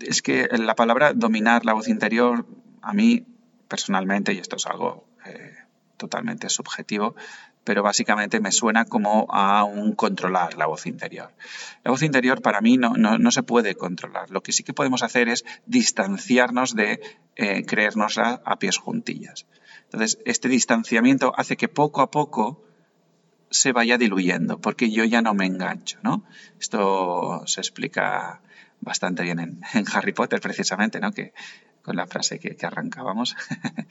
es 0.00 0.22
que 0.22 0.48
la 0.52 0.74
palabra 0.74 1.12
dominar 1.14 1.64
la 1.64 1.72
voz 1.72 1.88
interior, 1.88 2.46
a 2.82 2.92
mí 2.92 3.24
personalmente, 3.68 4.32
y 4.32 4.38
esto 4.38 4.56
es 4.56 4.66
algo 4.66 5.06
eh, 5.24 5.54
totalmente 5.96 6.48
subjetivo, 6.48 7.16
pero 7.66 7.82
básicamente 7.82 8.38
me 8.38 8.52
suena 8.52 8.84
como 8.84 9.26
a 9.28 9.64
un 9.64 9.92
controlar 9.92 10.56
la 10.56 10.66
voz 10.66 10.86
interior. 10.86 11.34
La 11.82 11.90
voz 11.90 12.02
interior 12.02 12.40
para 12.40 12.60
mí 12.60 12.76
no, 12.78 12.94
no, 12.94 13.30
se 13.32 13.42
puede 13.42 13.74
controlar. 13.74 14.30
Lo 14.30 14.40
que 14.40 14.52
sí 14.52 14.62
que 14.62 14.72
podemos 14.72 15.02
hacer 15.02 15.28
es 15.28 15.44
distanciarnos 15.66 16.76
de 16.76 17.00
eh, 17.34 17.66
creérnosla 17.66 18.40
a 18.44 18.60
pies 18.60 18.78
juntillas. 18.78 19.46
Entonces, 19.82 20.20
este 20.24 20.48
distanciamiento 20.48 21.32
hace 21.36 21.56
que 21.56 21.66
poco 21.66 22.02
a 22.02 22.10
poco 22.12 22.62
se 23.50 23.72
vaya 23.72 23.98
diluyendo, 23.98 24.60
porque 24.60 24.92
yo 24.92 25.04
ya 25.04 25.20
no 25.20 25.34
me 25.34 25.46
engancho, 25.46 25.98
¿no? 26.04 26.24
Esto 26.60 27.42
se 27.46 27.60
explica 27.60 28.42
bastante 28.80 29.24
bien 29.24 29.40
en, 29.40 29.60
Harry 29.92 30.12
Potter, 30.12 30.40
precisamente, 30.40 31.00
¿no? 31.00 31.10
Que, 31.10 31.32
con 31.82 31.96
la 31.96 32.06
frase 32.06 32.38
que, 32.38 32.56
arrancábamos. 32.64 33.34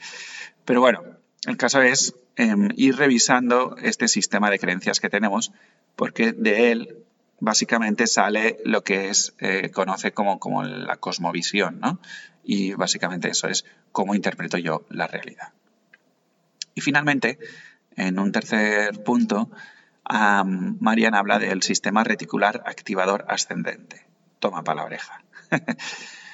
Pero 0.64 0.80
bueno, 0.80 1.02
el 1.46 1.56
caso 1.56 1.80
es 1.80 2.14
em, 2.36 2.68
ir 2.76 2.96
revisando 2.96 3.76
este 3.80 4.08
sistema 4.08 4.50
de 4.50 4.58
creencias 4.58 5.00
que 5.00 5.08
tenemos, 5.08 5.52
porque 5.94 6.32
de 6.32 6.72
él 6.72 7.04
básicamente 7.38 8.06
sale 8.06 8.58
lo 8.64 8.82
que 8.82 9.08
es, 9.08 9.34
eh, 9.38 9.70
conoce 9.70 10.12
como, 10.12 10.38
como 10.38 10.64
la 10.64 10.96
cosmovisión, 10.96 11.80
¿no? 11.80 12.00
Y 12.44 12.74
básicamente 12.74 13.28
eso 13.28 13.48
es 13.48 13.64
cómo 13.92 14.14
interpreto 14.14 14.58
yo 14.58 14.86
la 14.90 15.06
realidad. 15.06 15.52
Y 16.74 16.80
finalmente, 16.80 17.38
en 17.96 18.18
un 18.18 18.32
tercer 18.32 19.02
punto, 19.02 19.50
Marian 20.08 21.14
habla 21.14 21.38
del 21.38 21.62
sistema 21.62 22.04
reticular 22.04 22.62
activador 22.66 23.24
ascendente. 23.28 24.06
Toma 24.38 24.62
para 24.62 24.88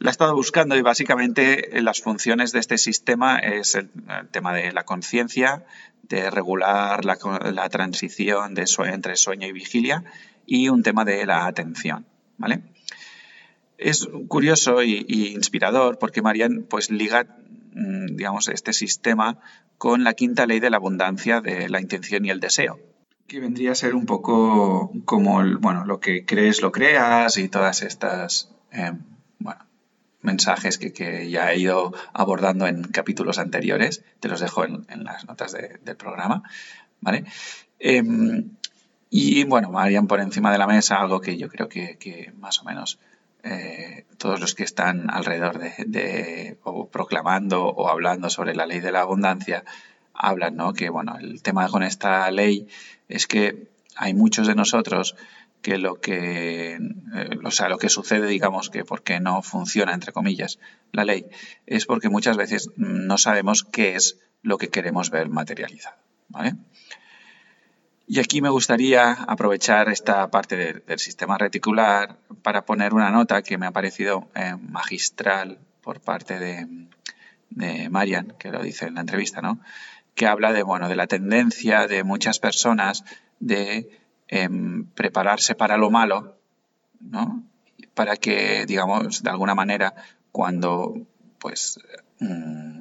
la 0.00 0.10
he 0.10 0.12
estado 0.12 0.34
buscando 0.34 0.76
y 0.76 0.82
básicamente 0.82 1.78
eh, 1.78 1.82
las 1.82 2.00
funciones 2.00 2.52
de 2.52 2.58
este 2.58 2.76
sistema 2.76 3.38
es 3.38 3.76
el, 3.76 3.90
tema 4.32 4.52
de 4.52 4.72
la 4.72 4.84
conciencia, 4.84 5.64
de 6.02 6.28
regular 6.30 7.04
la, 7.04 7.68
transición 7.68 8.54
de 8.54 8.64
entre 8.86 9.14
sueño 9.14 9.46
y 9.46 9.52
vigilia 9.52 10.02
y 10.44 10.68
un 10.68 10.82
tema 10.82 11.04
de 11.04 11.24
la 11.24 11.46
atención. 11.46 12.04
¿vale? 12.36 12.62
Es 13.78 14.08
curioso 14.26 14.80
e 14.80 15.04
inspirador 15.08 15.98
porque 15.98 16.20
Marian 16.20 16.66
pues, 16.68 16.90
liga 16.90 17.26
Mm, 17.72 18.16
digamos, 18.16 18.48
este 18.48 18.72
sistema 18.72 19.38
con 19.78 20.02
la 20.02 20.14
quinta 20.14 20.46
ley 20.46 20.60
de 20.60 20.70
la 20.70 20.76
abundancia 20.76 21.40
de 21.40 21.68
la 21.68 21.80
intención 21.80 22.24
y 22.24 22.30
el 22.30 22.40
deseo, 22.40 22.78
que 23.26 23.40
vendría 23.40 23.72
a 23.72 23.74
ser 23.74 23.94
un 23.94 24.06
poco 24.06 24.92
como, 25.04 25.40
bueno, 25.60 25.84
lo 25.84 26.00
que 26.00 26.24
crees 26.24 26.62
lo 26.62 26.72
creas 26.72 27.38
y 27.38 27.48
todas 27.48 27.82
estas, 27.82 28.52
em, 28.72 29.04
mensajes 30.22 30.78
que, 30.78 31.30
ya 31.30 31.52
he 31.52 31.58
ido 31.58 31.92
abordando 32.12 32.66
en 32.66 32.82
capítulos 32.84 33.38
anteriores, 33.38 34.04
te 34.20 34.28
los 34.28 34.40
dejo 34.40 34.64
en, 34.64 35.04
las 35.04 35.26
notas 35.26 35.52
del 35.52 35.96
programa, 35.96 36.42
¿vale? 37.00 37.24
Em, 37.78 38.50
y 39.08 39.44
bueno, 39.44 39.70
Marian 39.70 40.06
por 40.06 40.20
encima 40.20 40.52
de 40.52 40.58
la 40.58 40.66
mesa, 40.66 41.00
algo 41.00 41.20
que 41.20 41.36
yo 41.36 41.48
creo 41.48 41.68
que, 41.68 41.96
que 41.98 42.32
más 42.38 42.60
o 42.60 42.64
menos 42.64 42.98
eh, 43.42 44.04
todos 44.18 44.38
los 44.38 44.54
que 44.54 44.64
están 44.64 45.08
alrededor 45.10 45.58
de, 45.58 46.58
o 46.62 46.88
proclamando 46.88 47.64
o 47.64 47.88
hablando 47.88 48.28
sobre 48.28 48.54
la 48.54 48.66
ley 48.66 48.80
de 48.80 48.92
la 48.92 49.00
abundancia 49.00 49.64
hablan, 50.12 50.56
¿no? 50.56 50.74
Que 50.74 50.90
bueno, 50.90 51.16
el 51.18 51.42
tema 51.42 51.68
con 51.68 51.82
esta 51.82 52.30
ley 52.30 52.68
es 53.08 53.26
que 53.26 53.68
hay 53.96 54.12
muchos 54.12 54.46
de 54.46 54.54
nosotros 54.54 55.16
que 55.62 55.78
lo 55.78 56.00
que, 56.00 56.74
eh, 56.74 57.38
o 57.44 57.50
sea, 57.50 57.68
lo 57.68 57.78
que 57.78 57.88
sucede, 57.88 58.26
digamos, 58.26 58.70
que 58.70 58.84
porque 58.84 59.20
no 59.20 59.42
funciona, 59.42 59.92
entre 59.92 60.12
comillas, 60.12 60.58
la 60.92 61.04
ley, 61.04 61.26
es 61.66 61.86
porque 61.86 62.08
muchas 62.08 62.36
veces 62.36 62.70
no 62.76 63.18
sabemos 63.18 63.64
qué 63.64 63.94
es 63.94 64.18
lo 64.42 64.58
que 64.58 64.68
queremos 64.68 65.10
ver 65.10 65.28
materializado, 65.28 65.96
¿vale? 66.28 66.54
Y 68.06 68.18
aquí 68.18 68.40
me 68.40 68.48
gustaría 68.48 69.12
aprovechar 69.12 69.88
esta 69.88 70.28
parte 70.30 70.82
del 70.84 70.98
sistema 70.98 71.38
reticular 71.38 72.16
para 72.42 72.64
poner 72.64 72.92
una 72.92 73.10
nota 73.10 73.42
que 73.42 73.56
me 73.56 73.66
ha 73.66 73.70
parecido 73.70 74.28
eh, 74.34 74.56
magistral 74.60 75.58
por 75.80 76.00
parte 76.00 76.38
de, 76.40 76.88
Marian, 77.88 78.34
que 78.38 78.50
lo 78.50 78.62
dice 78.62 78.86
en 78.86 78.94
la 78.94 79.02
entrevista, 79.02 79.40
¿no? 79.40 79.60
que 80.14 80.26
habla 80.26 80.52
de, 80.52 80.62
bueno, 80.62 80.88
de 80.88 80.96
la 80.96 81.06
tendencia 81.06 81.86
de 81.86 82.04
muchas 82.04 82.38
personas 82.38 83.04
de 83.38 83.99
em, 84.30 84.86
prepararse 84.86 85.54
para 85.54 85.76
lo 85.76 85.90
malo, 85.90 86.36
¿no? 87.00 87.44
para 87.94 88.16
que, 88.16 88.64
digamos, 88.66 89.22
de 89.22 89.30
alguna 89.30 89.54
manera, 89.54 89.94
cuando 90.32 90.94
pues 91.38 91.78
mm, 92.20 92.80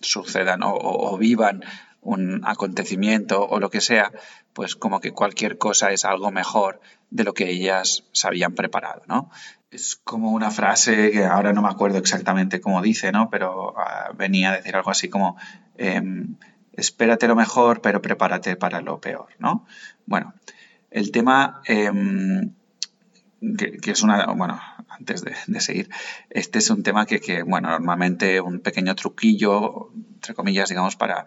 sucedan 0.00 0.60
o 0.64 1.16
vivan 1.18 1.62
un 2.00 2.40
acontecimiento 2.44 3.46
o 3.46 3.60
lo 3.60 3.70
que 3.70 3.80
sea, 3.80 4.10
pues 4.52 4.74
como 4.74 5.00
que 5.00 5.12
cualquier 5.12 5.58
cosa 5.58 5.92
es 5.92 6.04
algo 6.04 6.30
mejor 6.30 6.80
de 7.10 7.24
lo 7.24 7.34
que 7.34 7.50
ellas 7.50 8.04
se 8.12 8.26
habían 8.26 8.54
preparado, 8.54 9.02
¿no? 9.06 9.30
es 9.72 9.96
como 9.96 10.32
una 10.32 10.50
frase 10.50 11.10
que 11.10 11.24
ahora 11.24 11.54
no 11.54 11.62
me 11.62 11.68
acuerdo 11.68 11.96
exactamente 11.98 12.60
cómo 12.60 12.82
dice, 12.82 13.10
¿no? 13.10 13.30
Pero 13.30 13.74
ah, 13.78 14.12
venía 14.14 14.50
a 14.50 14.56
decir 14.56 14.76
algo 14.76 14.90
así 14.90 15.08
como, 15.08 15.36
em, 15.78 16.36
espérate 16.72 17.28
lo 17.28 17.36
mejor, 17.36 17.80
pero 17.80 18.02
prepárate 18.02 18.56
para 18.56 18.80
lo 18.80 19.00
peor, 19.00 19.28
¿no? 19.38 19.66
Bueno, 20.06 20.34
el 20.90 21.10
tema 21.10 21.62
em, 21.66 22.52
que, 23.56 23.90
es 23.90 24.02
una, 24.02 24.26
bueno, 24.26 24.60
antes 24.88 25.22
de, 25.22 25.60
seguir, 25.60 25.88
este 26.30 26.58
es 26.58 26.70
un 26.70 26.82
tema 26.82 27.06
que, 27.06 27.42
bueno, 27.42 27.70
normalmente 27.70 28.40
un 28.40 28.60
pequeño 28.60 28.94
truquillo, 28.94 29.90
entre 30.14 30.34
comillas, 30.34 30.68
digamos, 30.68 30.96
para 30.96 31.26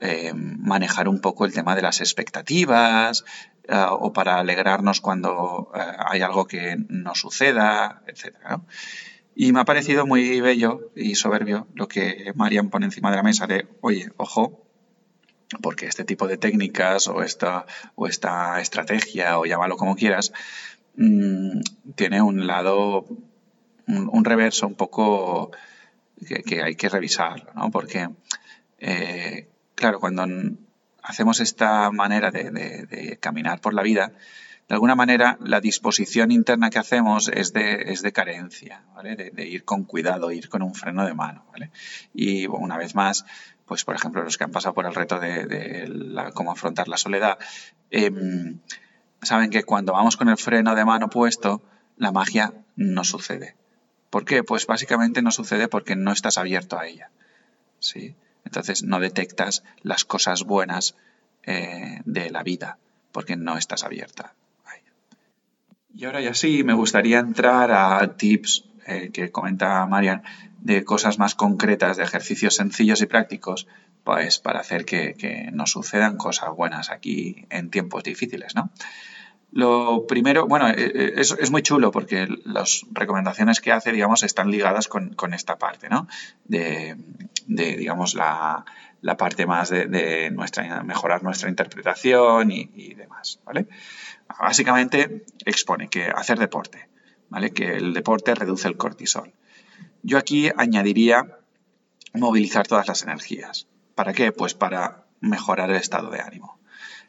em, 0.00 0.58
manejar 0.60 1.08
un 1.08 1.20
poco 1.20 1.46
el 1.46 1.52
tema 1.52 1.74
de 1.74 1.82
las 1.82 2.00
expectativas, 2.00 3.24
eh, 3.68 3.86
o 3.90 4.12
para 4.12 4.38
alegrarnos 4.38 5.00
cuando 5.00 5.72
eh, 5.74 5.80
hay 5.98 6.22
algo 6.22 6.46
que 6.46 6.76
no 6.88 7.16
suceda, 7.16 8.02
etc. 8.06 8.60
Y 9.34 9.52
me 9.52 9.60
ha 9.60 9.64
parecido 9.64 10.06
muy 10.06 10.40
bello 10.40 10.92
y 10.94 11.16
soberbio 11.16 11.66
lo 11.74 11.88
que 11.88 12.32
Marian 12.36 12.70
pone 12.70 12.86
encima 12.86 13.10
de 13.10 13.16
la 13.16 13.22
mesa 13.24 13.48
de, 13.48 13.66
oye, 13.80 14.12
ojo, 14.18 14.65
porque 15.60 15.86
este 15.86 16.04
tipo 16.04 16.26
de 16.26 16.38
técnicas 16.38 17.08
o 17.08 17.22
esta, 17.22 17.66
o 17.94 18.06
esta 18.06 18.60
estrategia, 18.60 19.38
o 19.38 19.46
llámalo 19.46 19.76
como 19.76 19.96
quieras, 19.96 20.32
mm, 20.96 21.60
tiene 21.94 22.22
un 22.22 22.46
lado, 22.46 23.06
un, 23.86 24.24
reverso 24.24 24.66
un 24.66 24.74
poco 24.74 25.52
que, 26.44 26.62
hay 26.62 26.74
que 26.74 26.88
revisarlo, 26.88 27.52
¿no? 27.54 27.70
Porque, 27.70 28.08
eh, 28.78 29.48
claro, 29.74 30.00
cuando 30.00 30.26
hacemos 31.02 31.40
esta 31.40 31.90
manera 31.92 32.30
de, 32.30 33.18
caminar 33.20 33.60
por 33.60 33.74
la 33.74 33.82
vida, 33.82 34.12
de 34.68 34.74
alguna 34.74 34.96
manera 34.96 35.38
la 35.40 35.60
disposición 35.60 36.32
interna 36.32 36.70
que 36.70 36.80
hacemos 36.80 37.28
es 37.28 37.52
de, 37.52 37.92
es 37.92 38.02
de 38.02 38.10
carencia, 38.10 38.82
¿vale? 38.96 39.14
de, 39.14 39.46
ir 39.46 39.64
con 39.64 39.84
cuidado, 39.84 40.32
ir 40.32 40.48
con 40.48 40.62
un 40.62 40.74
freno 40.74 41.06
de 41.06 41.14
mano. 41.14 41.46
¿vale? 41.52 41.70
Y 42.12 42.48
una 42.48 42.76
vez 42.76 42.96
más, 42.96 43.24
pues 43.66 43.84
por 43.84 43.94
ejemplo 43.94 44.22
los 44.22 44.38
que 44.38 44.44
han 44.44 44.52
pasado 44.52 44.74
por 44.74 44.86
el 44.86 44.94
reto 44.94 45.18
de, 45.18 46.30
cómo 46.34 46.52
afrontar 46.52 46.88
la 46.88 46.96
soledad, 46.96 47.38
em, 47.90 48.60
saben 49.22 49.50
que 49.50 49.64
cuando 49.64 49.92
vamos 49.92 50.16
con 50.16 50.28
el 50.28 50.36
freno 50.36 50.74
de 50.74 50.84
mano 50.84 51.10
puesto, 51.10 51.62
la 51.96 52.12
magia 52.12 52.54
no 52.76 53.04
sucede. 53.04 53.56
¿Por 54.10 54.24
qué? 54.24 54.44
Pues 54.44 54.66
básicamente 54.66 55.20
no 55.20 55.30
sucede 55.30 55.68
porque 55.68 55.96
no 55.96 56.12
estás 56.12 56.38
abierto 56.38 56.78
a 56.78 56.86
ella. 56.86 57.10
¿sí? 57.80 58.14
Entonces 58.44 58.82
no 58.82 59.00
detectas 59.00 59.64
las 59.82 60.04
cosas 60.04 60.44
buenas 60.44 60.94
eh, 61.42 62.00
de 62.04 62.30
la 62.30 62.42
vida 62.42 62.78
porque 63.12 63.36
no 63.36 63.56
estás 63.56 63.82
abierta 63.82 64.34
a 64.64 64.76
ella. 64.76 64.92
Y 65.94 66.04
ahora 66.04 66.20
ya 66.20 66.34
sí, 66.34 66.62
me 66.62 66.74
gustaría 66.74 67.18
entrar 67.18 67.72
a 67.72 68.16
tips 68.16 68.64
eh, 68.86 69.10
que 69.12 69.30
comenta 69.30 69.86
Marian 69.86 70.22
de 70.60 70.84
cosas 70.84 71.18
más 71.18 71.34
concretas, 71.34 71.96
de 71.96 72.04
ejercicios 72.04 72.56
sencillos 72.56 73.00
y 73.00 73.06
prácticos, 73.06 73.66
pues 74.04 74.38
para 74.38 74.60
hacer 74.60 74.84
que, 74.84 75.14
que 75.14 75.50
nos 75.52 75.70
sucedan 75.70 76.16
cosas 76.16 76.50
buenas 76.54 76.90
aquí 76.90 77.46
en 77.50 77.70
tiempos 77.70 78.02
difíciles, 78.02 78.54
¿no? 78.54 78.70
Lo 79.56 80.06
primero, 80.06 80.46
bueno, 80.46 80.68
eh, 80.68 81.14
es, 81.16 81.50
muy 81.50 81.62
chulo 81.62 81.90
porque 81.90 82.28
las 82.44 82.84
recomendaciones 82.90 83.62
que 83.62 83.72
hace, 83.72 83.90
digamos, 83.90 84.22
están 84.22 84.50
ligadas 84.50 84.86
con, 84.86 85.32
esta 85.32 85.56
parte, 85.56 85.88
¿no? 85.88 86.08
De, 86.44 86.96
de 87.46 87.76
digamos, 87.76 88.14
la, 88.14 88.66
parte 89.16 89.46
más 89.46 89.70
de, 89.70 90.30
nuestra, 90.30 90.82
mejorar 90.82 91.22
nuestra 91.22 91.48
interpretación 91.48 92.50
y, 92.50 92.94
demás, 92.94 93.40
¿vale? 93.46 93.66
Básicamente 94.38 95.24
expone 95.46 95.88
que 95.88 96.04
hacer 96.04 96.38
deporte, 96.38 96.88
Que 97.54 97.76
el 97.76 97.92
deporte 97.92 98.34
reduce 98.34 98.68
el 98.68 98.76
cortisol. 98.76 99.32
Yo 100.02 100.18
aquí 100.18 100.50
añadiría 100.56 101.38
movilizar 102.14 102.66
todas 102.66 102.88
las 102.88 103.02
energías. 103.02 103.66
¿Para 103.94 104.12
qué? 104.12 104.32
Pues 104.32 104.54
para 104.54 105.04
mejorar 105.20 105.70
el 105.70 105.76
estado 105.76 106.10
de 106.10 106.20
ánimo. 106.20 106.58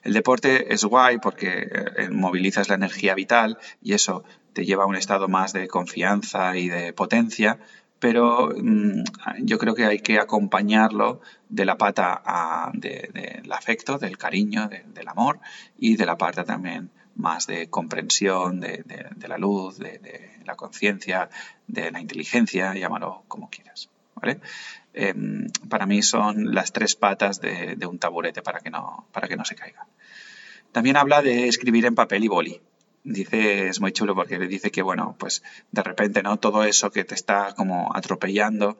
El 0.04 0.14
deporte 0.14 0.74
es 0.74 0.84
guay 0.84 1.18
porque 1.20 1.68
eh, 1.70 2.10
movilizas 2.10 2.70
la 2.70 2.76
energía 2.76 3.14
vital 3.14 3.58
y 3.82 3.94
eso 3.94 4.24
te 4.54 4.66
lleva 4.66 4.84
a 4.84 4.88
un 4.88 4.96
estado 4.96 5.28
más 5.28 5.54
de 5.54 5.68
confianza 5.68 6.58
y 6.58 6.70
de 6.70 6.94
potencia, 6.94 7.60
pero 8.00 8.50
mm, 8.56 9.04
yo 9.42 9.58
creo 9.58 9.76
que 9.76 9.86
hay 9.86 10.00
que 10.00 10.20
acompañarlo 10.20 11.22
de 11.50 11.66
la 11.66 11.78
pata 11.78 12.72
del 12.74 13.52
afecto, 13.52 13.98
del 13.98 14.18
cariño, 14.18 14.70
del 14.70 15.08
amor 15.08 15.40
y 15.78 15.96
de 15.96 16.06
la 16.06 16.18
parte 16.18 16.44
también 16.44 16.90
más 17.18 17.48
de 17.48 17.70
comprensión 17.70 18.60
de, 18.60 18.84
la 19.28 19.38
luz, 19.38 19.78
de, 19.78 20.40
la 20.46 20.56
conciencia, 20.56 21.30
de 21.68 21.92
la 21.92 22.00
inteligencia, 22.00 22.74
llámalo 22.74 23.24
como 23.28 23.50
quieras. 23.50 23.90
Em, 24.94 25.48
para 25.70 25.86
mí 25.86 26.02
son 26.02 26.54
las 26.56 26.72
tres 26.72 26.96
patas 26.96 27.40
de, 27.42 27.78
un 27.88 28.00
taburete 28.00 28.42
para 28.42 28.60
que, 28.60 28.70
no, 28.70 29.08
para 29.12 29.28
que 29.28 29.36
no 29.36 29.46
se 29.46 29.56
caiga. 29.56 29.88
También 30.72 30.98
habla 30.98 31.22
de 31.22 31.48
escribir 31.48 31.86
en 31.86 31.96
papel 31.96 32.24
y 32.24 32.28
boli 32.28 32.62
dice, 33.08 33.68
es 33.68 33.80
muy 33.80 33.92
chulo 33.92 34.16
porque 34.16 34.38
le 34.38 34.48
dice 34.48 34.72
que, 34.72 34.82
bueno, 34.82 35.16
pues 35.18 35.44
de 35.72 35.84
repente, 35.84 36.24
¿no? 36.24 36.38
Todo 36.38 36.64
eso 36.64 36.92
que 36.92 37.06
te 37.06 37.16
está 37.16 37.54
como 37.56 37.96
atropellando 37.96 38.80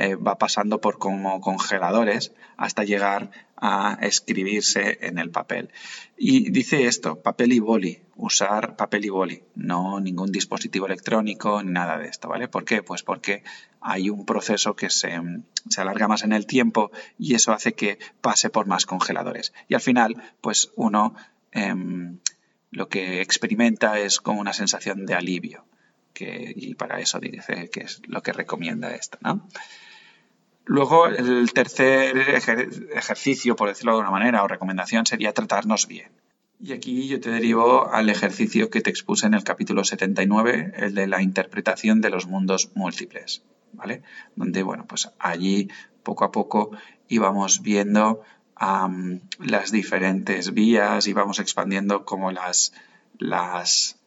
eh, 0.00 0.14
va 0.16 0.38
pasando 0.38 0.80
por 0.80 0.98
como 0.98 1.40
congeladores 1.40 2.32
hasta 2.56 2.84
llegar 2.84 3.30
a 3.56 3.98
escribirse 4.00 4.98
en 5.02 5.18
el 5.18 5.30
papel. 5.30 5.70
Y 6.16 6.50
dice 6.50 6.86
esto, 6.86 7.20
papel 7.20 7.52
y 7.52 7.58
boli, 7.58 8.00
usar 8.16 8.76
papel 8.76 9.04
y 9.04 9.08
boli, 9.10 9.42
no 9.54 10.00
ningún 10.00 10.32
dispositivo 10.32 10.86
electrónico 10.86 11.62
ni 11.62 11.72
nada 11.72 11.98
de 11.98 12.08
esto, 12.08 12.28
¿vale? 12.28 12.48
¿Por 12.48 12.64
qué? 12.64 12.82
Pues 12.82 13.02
porque 13.02 13.42
hay 13.82 14.08
un 14.08 14.24
proceso 14.24 14.74
que 14.74 14.88
se, 14.88 15.20
se 15.68 15.80
alarga 15.80 16.08
más 16.08 16.24
en 16.24 16.32
el 16.32 16.46
tiempo 16.46 16.90
y 17.18 17.34
eso 17.34 17.52
hace 17.52 17.74
que 17.74 17.98
pase 18.22 18.48
por 18.48 18.66
más 18.66 18.86
congeladores. 18.86 19.52
Y 19.68 19.74
al 19.74 19.82
final, 19.82 20.16
pues 20.40 20.72
uno... 20.76 21.14
Em, 21.52 22.18
lo 22.70 22.88
que 22.88 23.20
experimenta 23.20 23.98
es 23.98 24.20
como 24.20 24.40
una 24.40 24.52
sensación 24.52 25.04
de 25.04 25.14
alivio. 25.14 25.64
Que, 26.12 26.52
y 26.54 26.74
para 26.74 27.00
eso 27.00 27.18
dice 27.18 27.68
que 27.68 27.80
es 27.80 28.00
lo 28.06 28.22
que 28.22 28.32
recomienda 28.32 28.94
esto. 28.94 29.18
¿no? 29.22 29.48
Luego, 30.64 31.06
el 31.06 31.52
tercer 31.52 32.16
ejercicio, 32.18 33.56
por 33.56 33.68
decirlo 33.68 33.94
de 33.94 34.00
una 34.00 34.10
manera, 34.10 34.42
o 34.44 34.48
recomendación 34.48 35.06
sería 35.06 35.32
tratarnos 35.32 35.86
bien. 35.86 36.12
Y 36.62 36.72
aquí 36.72 37.08
yo 37.08 37.18
te 37.20 37.30
derivo 37.30 37.90
al 37.90 38.10
ejercicio 38.10 38.68
que 38.68 38.82
te 38.82 38.90
expuse 38.90 39.26
en 39.26 39.34
el 39.34 39.44
capítulo 39.44 39.82
79, 39.82 40.74
el 40.76 40.94
de 40.94 41.06
la 41.06 41.22
interpretación 41.22 42.02
de 42.02 42.10
los 42.10 42.26
mundos 42.26 42.70
múltiples, 42.74 43.42
¿vale? 43.72 44.02
Donde, 44.36 44.62
bueno, 44.62 44.84
pues 44.86 45.10
allí 45.18 45.70
poco 46.02 46.24
a 46.24 46.30
poco 46.30 46.70
íbamos 47.08 47.62
viendo 47.62 48.22
las 49.38 49.72
diferentes 49.72 50.52
vías 50.52 51.06
y 51.06 51.14
vamos 51.14 51.38
expandiendo 51.38 52.04
como 52.04 52.30
las, 52.30 52.74
las 53.18 53.98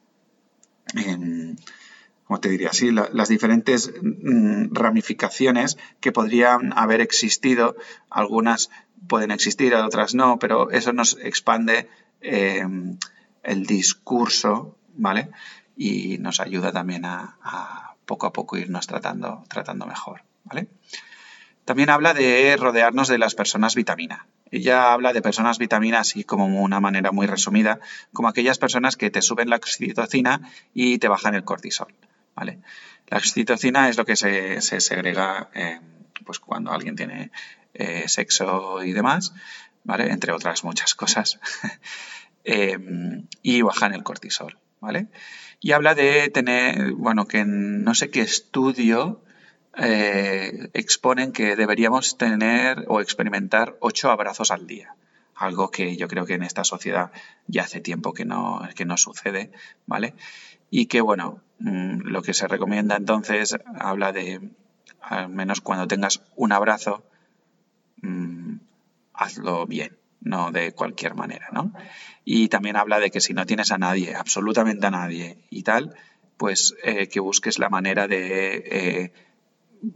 em, 2.29 2.39
te 2.39 2.49
diría 2.49 2.69
así? 2.69 2.91
las 2.91 3.29
diferentes 3.29 3.91
mm, 4.01 4.73
ramificaciones 4.73 5.77
que 5.99 6.11
podrían 6.11 6.73
haber 6.77 7.01
existido. 7.01 7.75
Algunas 8.09 8.69
pueden 9.07 9.31
existir, 9.31 9.73
otras 9.75 10.15
no, 10.15 10.39
pero 10.39 10.71
eso 10.71 10.93
nos 10.93 11.17
expande 11.21 11.89
em, 12.21 12.97
el 13.43 13.65
discurso, 13.65 14.77
¿vale? 14.95 15.29
Y 15.75 16.17
nos 16.19 16.39
ayuda 16.39 16.71
también 16.71 17.05
a, 17.05 17.37
a, 17.41 17.95
poco 18.05 18.27
a 18.27 18.33
poco 18.33 18.57
irnos 18.57 18.87
tratando, 18.87 19.43
tratando 19.49 19.85
mejor, 19.85 20.23
¿vale? 20.43 20.67
También 21.65 21.89
habla 21.89 22.13
de 22.13 22.57
rodearnos 22.57 23.07
de 23.07 23.17
las 23.17 23.35
personas 23.35 23.75
vitamina. 23.75 24.27
Ella 24.51 24.91
habla 24.91 25.13
de 25.13 25.21
personas 25.21 25.57
vitamina 25.57 26.01
así 26.01 26.23
como 26.23 26.45
una 26.45 26.79
manera 26.79 27.11
muy 27.11 27.25
resumida, 27.25 27.79
como 28.11 28.27
aquellas 28.27 28.59
personas 28.59 28.97
que 28.97 29.09
te 29.09 29.21
suben 29.21 29.49
la 29.49 29.55
oxitocina 29.55 30.41
y 30.73 30.97
te 30.97 31.07
bajan 31.07 31.35
el 31.35 31.43
cortisol. 31.45 31.93
¿Vale? 32.35 32.59
La 33.07 33.17
oxitocina 33.17 33.89
es 33.89 33.97
lo 33.97 34.05
que 34.05 34.15
se, 34.15 34.61
segrega 34.61 35.49
eh, 35.53 35.79
pues 36.25 36.39
cuando 36.39 36.71
alguien 36.71 36.95
tiene 36.95 37.31
eh, 37.73 38.07
sexo 38.07 38.83
y 38.83 38.93
demás, 38.93 39.33
¿vale? 39.83 40.09
entre 40.11 40.31
otras 40.31 40.63
muchas 40.63 40.95
cosas, 40.95 41.39
eh, 42.43 42.77
y 43.41 43.61
bajan 43.61 43.93
el 43.93 44.03
cortisol. 44.03 44.57
¿vale? 44.79 45.07
Y 45.59 45.71
habla 45.71 45.95
de 45.95 46.29
tener, 46.29 46.93
bueno, 46.93 47.27
que 47.27 47.45
no 47.45 47.93
sé 47.95 48.09
qué 48.09 48.21
estudio 48.21 49.21
exponen 49.75 51.31
que 51.31 51.55
deberíamos 51.55 52.17
tener 52.17 52.85
o 52.87 53.01
experimentar 53.01 53.75
ocho 53.79 54.11
abrazos 54.11 54.51
al 54.51 54.67
día. 54.67 54.95
Algo 55.35 55.71
que 55.71 55.97
yo 55.97 56.07
creo 56.07 56.25
que 56.25 56.35
en 56.35 56.43
esta 56.43 56.63
sociedad 56.63 57.11
ya 57.47 57.63
hace 57.63 57.79
tiempo 57.79 58.13
que 58.13 58.23
no, 58.23 58.61
que 58.75 58.85
no 58.85 58.97
sucede, 58.97 59.51
¿vale? 59.87 60.13
Y 60.75 60.87
que, 60.87 61.01
bueno, 61.01 61.39
mm, 61.59 61.99
lo 62.07 62.23
que 62.23 62.33
se 62.33 62.47
recomienda 62.47 62.95
entonces 62.95 63.55
habla 63.79 64.11
de, 64.11 64.49
al 65.01 65.29
menos 65.29 65.61
cuando 65.61 65.87
tengas 65.87 66.23
un 66.35 66.51
abrazo, 66.51 67.03
mm, 68.01 68.55
hazlo 69.13 69.67
bien, 69.67 69.95
no 70.21 70.51
de 70.51 70.71
cualquier 70.71 71.13
manera, 71.13 71.49
¿no? 71.51 71.73
Y 72.25 72.47
también 72.47 72.75
habla 72.75 72.99
de 72.99 73.11
que 73.11 73.21
si 73.21 73.35
no 73.35 73.45
tienes 73.45 73.71
a 73.71 73.77
nadie, 73.77 74.15
absolutamente 74.15 74.87
a 74.87 74.89
nadie 74.89 75.37
y 75.51 75.61
tal, 75.61 75.93
pues 76.37 76.75
eh, 76.83 77.07
que 77.07 77.19
busques 77.19 77.59
la 77.59 77.69
manera 77.69 78.07
de 78.07 78.63
eh, 78.65 79.13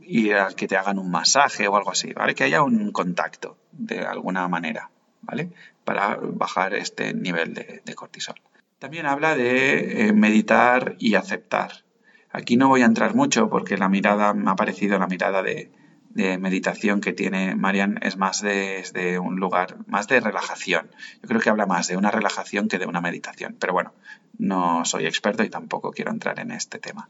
ir 0.02 0.36
a 0.36 0.50
que 0.50 0.68
te 0.68 0.78
hagan 0.78 1.00
un 1.00 1.10
masaje 1.10 1.68
o 1.68 1.76
algo 1.76 1.90
así, 1.90 2.13
¿vale? 2.13 2.36
Que 2.36 2.44
haya 2.44 2.62
un 2.62 2.92
contacto 2.92 3.58
de 3.72 4.02
alguna 4.02 4.48
manera, 4.48 4.92
¿vale? 5.24 5.50
Para 5.84 6.20
bajar 6.22 6.76
este 6.76 7.16
nivel 7.16 7.56
de, 7.56 7.96
cortisol. 7.96 8.36
También 8.80 9.06
habla 9.06 9.36
de 9.36 10.12
meditar 10.16 10.96
y 11.00 11.16
aceptar. 11.16 11.84
Aquí 12.32 12.58
no 12.58 12.68
voy 12.68 12.82
a 12.82 12.86
entrar 12.86 13.16
mucho 13.16 13.50
porque 13.50 13.78
la 13.78 13.90
mirada 13.90 14.34
me 14.34 14.52
ha 14.52 14.56
parecido 14.56 15.00
la 15.00 15.08
mirada 15.08 15.42
de, 15.42 15.72
de 16.18 16.40
meditación 16.40 17.00
que 17.00 17.13
tiene 17.13 17.56
Marian 17.56 18.00
es 18.02 18.18
más 18.18 18.42
de, 18.42 19.20
un 19.22 19.36
lugar, 19.36 19.78
más 19.86 20.08
de 20.08 20.20
relajación. 20.20 20.90
Yo 21.22 21.28
creo 21.28 21.40
que 21.40 21.52
habla 21.52 21.68
más 21.68 21.88
de 21.88 21.96
una 21.96 22.10
relajación 22.10 22.68
que 22.68 22.80
de 22.80 22.88
una 22.88 23.02
meditación. 23.02 23.56
Pero 23.60 23.74
bueno, 23.74 23.94
no 24.40 24.84
soy 24.84 25.06
experto 25.06 25.44
y 25.44 25.50
tampoco 25.50 25.92
quiero 25.92 26.10
entrar 26.10 26.40
en 26.40 26.50
este 26.50 26.80
tema. 26.80 27.08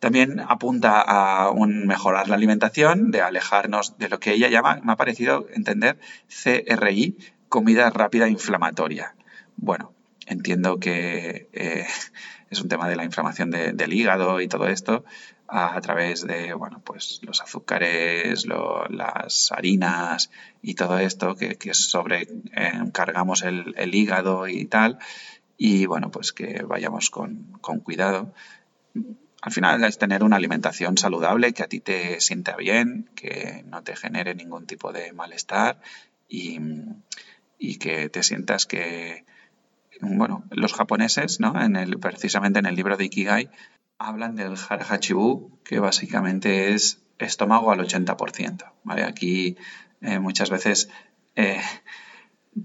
También 0.00 0.40
apunta 0.40 1.02
a 1.02 1.50
un 1.50 1.86
mejorar 1.86 2.28
la 2.28 2.36
alimentación, 2.36 3.10
de 3.10 3.20
alejarnos 3.20 3.98
de 3.98 4.08
lo 4.08 4.18
que 4.18 4.32
ella 4.32 4.48
llama, 4.48 4.80
me 4.82 4.92
ha 4.92 4.96
parecido 4.96 5.46
entender, 5.52 5.98
CRI, 6.28 7.18
comida 7.50 7.90
rápida 7.90 8.26
inflamatoria. 8.28 9.14
Bueno, 9.56 9.92
entiendo 10.26 10.78
que 10.78 11.48
eh, 11.52 11.86
es 12.50 12.60
un 12.60 12.68
tema 12.68 12.88
de 12.88 12.96
la 12.96 13.04
inflamación 13.04 13.50
del 13.50 13.92
hígado 13.92 14.40
y 14.40 14.48
todo 14.48 14.68
esto, 14.68 15.04
a, 15.46 15.80
través 15.80 16.26
de 16.26 16.54
bueno, 16.54 16.80
pues 16.84 17.20
los 17.22 17.40
azúcares, 17.40 18.46
las 18.46 19.52
harinas 19.52 20.30
y 20.62 20.74
todo 20.74 20.98
esto 20.98 21.36
que, 21.36 21.56
que 21.56 21.74
sobrecargamos 21.74 23.42
el, 23.42 23.74
el, 23.76 23.94
hígado 23.94 24.48
y 24.48 24.64
tal. 24.64 24.98
Y 25.56 25.86
bueno, 25.86 26.10
pues 26.10 26.32
que 26.32 26.62
vayamos 26.62 27.10
con, 27.10 27.58
con 27.60 27.80
cuidado. 27.80 28.32
Al 29.42 29.52
final 29.52 29.84
es 29.84 29.98
tener 29.98 30.24
una 30.24 30.36
alimentación 30.36 30.96
saludable 30.96 31.52
que 31.52 31.62
a 31.62 31.68
ti 31.68 31.80
te 31.80 32.20
sienta 32.20 32.56
bien, 32.56 33.10
que 33.14 33.62
no 33.66 33.82
te 33.82 33.94
genere 33.94 34.34
ningún 34.34 34.66
tipo 34.66 34.92
de 34.92 35.12
malestar 35.12 35.80
y, 36.28 36.58
y 37.58 37.76
que 37.76 38.08
te 38.08 38.22
sientas 38.22 38.64
que, 38.64 39.24
bueno, 40.00 40.44
los 40.50 40.72
japoneses, 40.72 41.40
¿no? 41.40 41.60
En 41.60 41.76
el, 41.76 41.98
precisamente 41.98 42.58
en 42.58 42.66
el 42.66 42.76
libro 42.76 42.96
de 42.96 43.04
Ikigai, 43.04 43.50
hablan 43.98 44.36
del 44.36 44.56
Harahachibu, 44.56 45.60
que 45.64 45.78
básicamente 45.78 46.74
es 46.74 47.02
estómago 47.18 47.70
al 47.70 47.80
80%. 47.80 48.72
¿vale? 48.82 49.04
Aquí 49.04 49.56
eh, 50.00 50.18
muchas 50.18 50.50
veces 50.50 50.88
eh, 51.36 51.60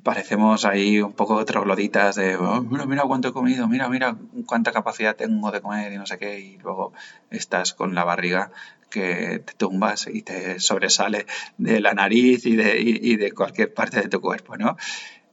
parecemos 0.04 0.66
ahí 0.66 1.02
un 1.02 1.14
poco 1.14 1.44
trogloditas 1.46 2.16
de, 2.16 2.36
oh, 2.36 2.62
mira, 2.62 2.86
mira 2.86 3.04
cuánto 3.04 3.30
he 3.30 3.34
comido, 3.34 3.68
mira, 3.68 3.90
mira 3.90 4.16
cuánta 4.46 4.72
capacidad 4.72 5.16
tengo 5.16 5.52
de 5.52 5.62
comer 5.62 5.94
y 5.94 5.98
no 5.98 6.06
sé 6.06 6.18
qué, 6.18 6.40
y 6.40 6.58
luego 6.58 6.94
estás 7.30 7.74
con 7.74 7.96
la 7.96 8.04
barriga 8.04 8.52
que 8.90 9.40
te 9.46 9.54
tumbas 9.54 10.08
y 10.08 10.24
te 10.24 10.60
sobresale 10.60 11.26
de 11.58 11.80
la 11.80 11.94
nariz 11.94 12.46
y 12.46 12.56
de, 12.56 13.32
cualquier 13.36 13.74
parte 13.74 14.02
de 14.02 14.10
tu 14.10 14.20
cuerpo, 14.20 14.58
¿no? 14.58 14.78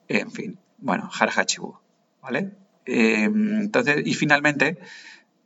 En 0.09 0.31
fin, 0.31 0.59
bueno, 0.79 1.11
Harahachibu, 1.19 1.79
¿vale? 2.27 2.51
Eh, 2.87 3.23
entonces, 3.23 4.03
y 4.05 4.15
finalmente, 4.15 4.79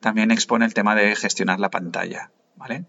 también 0.00 0.30
expone 0.30 0.64
el 0.64 0.72
tema 0.72 0.94
de 0.94 1.14
gestionar 1.14 1.60
la 1.60 1.70
pantalla, 1.70 2.30
¿vale? 2.56 2.86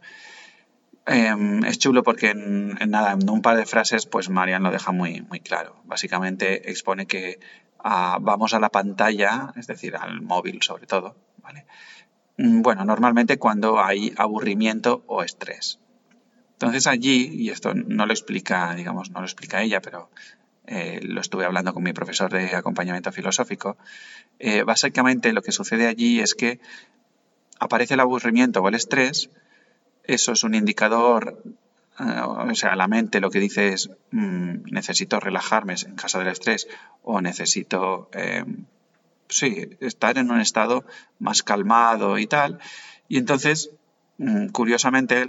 Em, 1.06 1.66
es 1.66 1.78
chulo 1.78 2.02
porque 2.04 2.30
en, 2.30 2.78
nada, 2.88 3.12
en 3.12 3.30
un 3.30 3.42
par 3.42 3.58
de 3.58 3.66
frases, 3.66 4.06
pues 4.06 4.30
Marian 4.30 4.64
lo 4.64 4.72
deja 4.72 4.94
muy, 4.94 5.22
muy 5.24 5.42
claro. 5.42 5.82
Básicamente 5.84 6.72
expone 6.72 7.06
que 7.06 7.40
ah, 7.80 8.18
vamos 8.22 8.54
a 8.54 8.62
la 8.62 8.70
pantalla, 8.70 9.52
es 9.58 9.68
decir, 9.68 9.98
al 9.98 10.22
móvil 10.22 10.62
sobre 10.62 10.88
todo, 10.88 11.18
¿vale? 11.44 11.66
Mm, 12.38 12.62
bueno, 12.62 12.86
normalmente 12.86 13.38
cuando 13.38 13.84
hay 13.84 14.14
aburrimiento 14.16 15.04
o 15.08 15.22
estrés. 15.22 15.80
Entonces 16.54 16.88
allí, 16.88 17.28
y 17.34 17.50
esto 17.50 17.74
no 17.74 18.06
lo 18.06 18.14
explica, 18.14 18.74
digamos, 18.74 19.12
no 19.12 19.20
lo 19.20 19.26
explica 19.26 19.62
ella, 19.62 19.82
pero 19.82 20.12
eh, 20.74 21.02
lo 21.04 21.20
estuve 21.20 21.44
hablando 21.44 21.74
con 21.74 21.84
mi 21.84 21.92
profesor 21.92 22.32
de 22.32 22.56
acompañamiento 22.56 23.12
filosófico, 23.12 23.76
eh, 24.40 24.64
básicamente 24.64 25.34
lo 25.34 25.42
que 25.42 25.52
sucede 25.52 25.86
allí 25.86 26.22
es 26.22 26.34
que 26.34 26.62
aparece 27.60 27.96
el 27.96 28.00
aburrimiento 28.00 28.62
o 28.62 28.70
el 28.70 28.76
estrés, 28.76 29.30
eso 30.06 30.32
es 30.32 30.46
un 30.46 30.56
indicador, 30.56 31.44
eh, 32.00 32.22
o 32.26 32.56
sea, 32.56 32.78
la 32.78 32.88
mente 32.88 33.20
lo 33.20 33.30
que 33.30 33.42
dice 33.42 33.74
es 33.74 33.90
mm, 34.12 34.72
necesito 34.72 35.20
relajarme 35.20 35.76
en 35.86 35.96
caso 35.96 36.20
del 36.20 36.30
estrés 36.30 36.70
o 37.04 37.20
necesito, 37.20 38.10
sí, 39.28 39.72
estar 39.82 40.18
en 40.18 40.32
un 40.32 40.40
estado 40.40 40.86
más 41.20 41.44
calmado 41.44 42.18
y 42.18 42.28
tal. 42.28 42.60
Y 43.10 43.18
entonces, 43.18 43.72
mm, 44.20 44.48
curiosamente, 44.48 45.28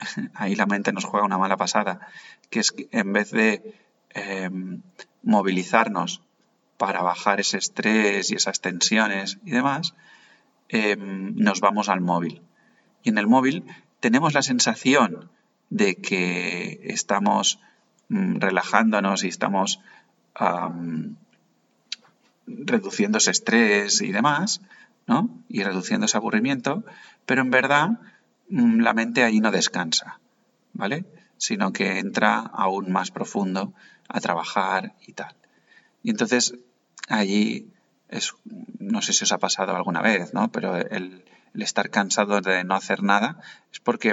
ahí 0.34 0.56
la 0.56 0.66
mente 0.66 0.92
nos 0.92 1.04
juega 1.04 1.24
una 1.24 1.38
mala 1.38 1.56
pasada, 1.56 2.00
que 2.50 2.58
es 2.58 2.72
que 2.72 2.88
en 2.90 3.12
vez 3.12 3.30
de 3.30 3.86
em, 4.10 4.82
movilizarnos 5.22 6.22
para 6.76 7.02
bajar 7.02 7.40
ese 7.40 7.58
estrés 7.58 8.30
y 8.30 8.34
esas 8.34 8.60
tensiones 8.60 9.38
y 9.44 9.50
demás, 9.50 9.94
Em, 10.68 11.34
nos 11.36 11.60
vamos 11.60 11.88
al 11.88 12.00
móvil. 12.00 12.42
Y 13.02 13.08
en 13.08 13.18
el 13.18 13.26
móvil 13.26 13.64
tenemos 14.00 14.34
la 14.34 14.42
sensación 14.42 15.30
de 15.70 15.96
que 15.96 16.80
estamos 16.84 17.58
mm, 18.08 18.36
relajándonos 18.36 19.24
y 19.24 19.28
estamos 19.28 19.80
reduciendo 22.46 23.18
ese 23.18 23.32
estrés 23.32 24.02
y 24.02 24.12
demás, 24.12 24.60
¿no? 25.08 25.28
Y 25.48 25.64
reduciendo 25.64 26.06
ese 26.06 26.16
aburrimiento, 26.16 26.84
pero 27.26 27.42
en 27.42 27.50
verdad 27.50 27.98
mm, 28.48 28.80
la 28.80 28.94
mente 28.94 29.24
ahí 29.24 29.40
no 29.40 29.50
descansa, 29.50 30.20
¿vale? 30.74 31.06
Sino 31.38 31.72
que 31.72 31.98
entra 31.98 32.38
aún 32.38 32.92
más 32.92 33.10
profundo 33.10 33.72
a 34.08 34.20
trabajar 34.20 34.94
y 35.06 35.12
tal. 35.12 35.34
Y 36.02 36.10
entonces 36.10 36.54
allí 37.08 37.70
es, 38.08 38.34
no 38.78 39.02
sé 39.02 39.12
si 39.12 39.24
os 39.24 39.32
ha 39.32 39.38
pasado 39.38 39.76
alguna 39.76 40.02
vez, 40.02 40.32
¿no? 40.34 40.50
Pero 40.50 40.76
el, 40.76 41.24
estar 41.54 41.90
cansado 41.90 42.40
de 42.40 42.62
no 42.62 42.74
hacer 42.76 43.02
nada 43.02 43.40
es 43.72 43.80
porque 43.80 44.10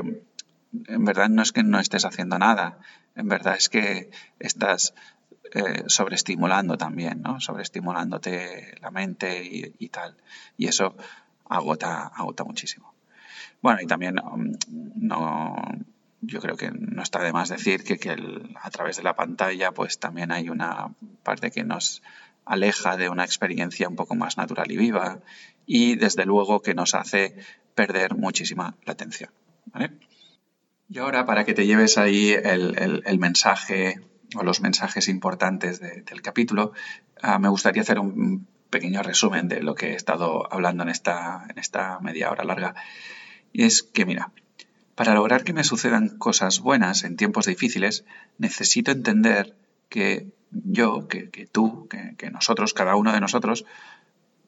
en 0.87 1.05
verdad 1.05 1.29
no 1.29 1.43
es 1.43 1.51
que 1.51 1.61
no 1.63 1.79
estés 1.79 2.03
haciendo 2.03 2.39
nada, 2.39 2.79
en 3.15 3.27
verdad 3.27 3.55
es 3.55 3.69
que 3.69 4.09
estás 4.39 4.95
eh, 5.53 5.83
sobreestimulando 5.85 6.75
también, 6.75 7.21
¿no? 7.21 7.39
Sobreestimulándote 7.39 8.77
la 8.81 8.89
mente 8.89 9.43
y, 9.43 9.89
tal. 9.89 10.17
Y 10.57 10.67
eso 10.67 10.97
agota, 11.47 12.07
agota 12.07 12.43
muchísimo. 12.43 12.93
Bueno, 13.61 13.79
y 13.81 13.85
también 13.85 14.19
um, 14.19 14.53
no, 14.95 15.55
yo 16.21 16.39
creo 16.41 16.55
que 16.57 16.71
no 16.71 17.03
está 17.03 17.21
de 17.21 17.33
más 17.33 17.49
decir 17.49 17.83
que, 17.83 17.97
que 17.97 18.15
a 18.61 18.69
través 18.69 18.97
de 18.97 19.03
la 19.03 19.15
pantalla 19.15 19.71
pues 19.71 19.99
también 19.99 20.31
hay 20.31 20.49
una 20.49 20.93
parte 21.23 21.51
que 21.51 21.63
nos 21.63 22.01
aleja 22.45 22.97
de 22.97 23.09
una 23.09 23.25
experiencia 23.25 23.89
un 23.89 23.95
poco 23.95 24.15
más 24.15 24.37
natural 24.37 24.71
y 24.71 24.77
viva 24.77 25.19
y 25.65 25.95
desde 25.95 26.25
luego 26.25 26.61
que 26.61 26.73
nos 26.73 26.93
hace 26.93 27.35
perder 27.73 28.15
muchísima 28.15 28.75
la 28.85 28.93
atención. 28.93 29.31
Y 30.87 30.99
ahora 30.99 31.25
para 31.25 31.43
que 31.45 31.53
te 31.53 31.65
lleves 31.65 31.97
ahí 31.97 32.31
el, 32.31 33.19
mensaje 33.19 33.99
o 34.35 34.43
los 34.43 34.61
mensajes 34.61 35.07
importantes 35.07 35.79
del 35.79 36.21
capítulo, 36.21 36.73
ah, 37.21 37.39
me 37.39 37.49
gustaría 37.49 37.81
hacer 37.81 37.99
un 37.99 38.47
pequeño 38.69 39.01
resumen 39.03 39.47
de 39.47 39.61
lo 39.61 39.75
que 39.75 39.91
he 39.91 39.95
estado 39.95 40.51
hablando 40.53 40.83
en 40.83 40.89
esta, 40.89 41.45
en 41.49 41.57
esta 41.57 41.99
media 41.99 42.29
hora 42.31 42.43
larga. 42.43 42.75
Y 43.51 43.63
es 43.63 43.83
que, 43.83 44.05
mira, 44.05 44.31
para 44.95 45.13
lograr 45.13 45.43
que 45.43 45.53
me 45.53 45.63
sucedan 45.63 46.17
cosas 46.17 46.59
buenas 46.59 47.03
en 47.03 47.17
tiempos 47.17 47.45
difíciles, 47.45 48.05
necesito 48.37 48.91
entender 48.91 49.55
que 49.89 50.31
yo, 50.51 51.07
que, 51.07 51.47
tú, 51.51 51.87
que, 51.89 52.31
nosotros, 52.31 52.73
cada 52.73 52.95
uno 52.95 53.11
de 53.11 53.19
nosotros, 53.19 53.65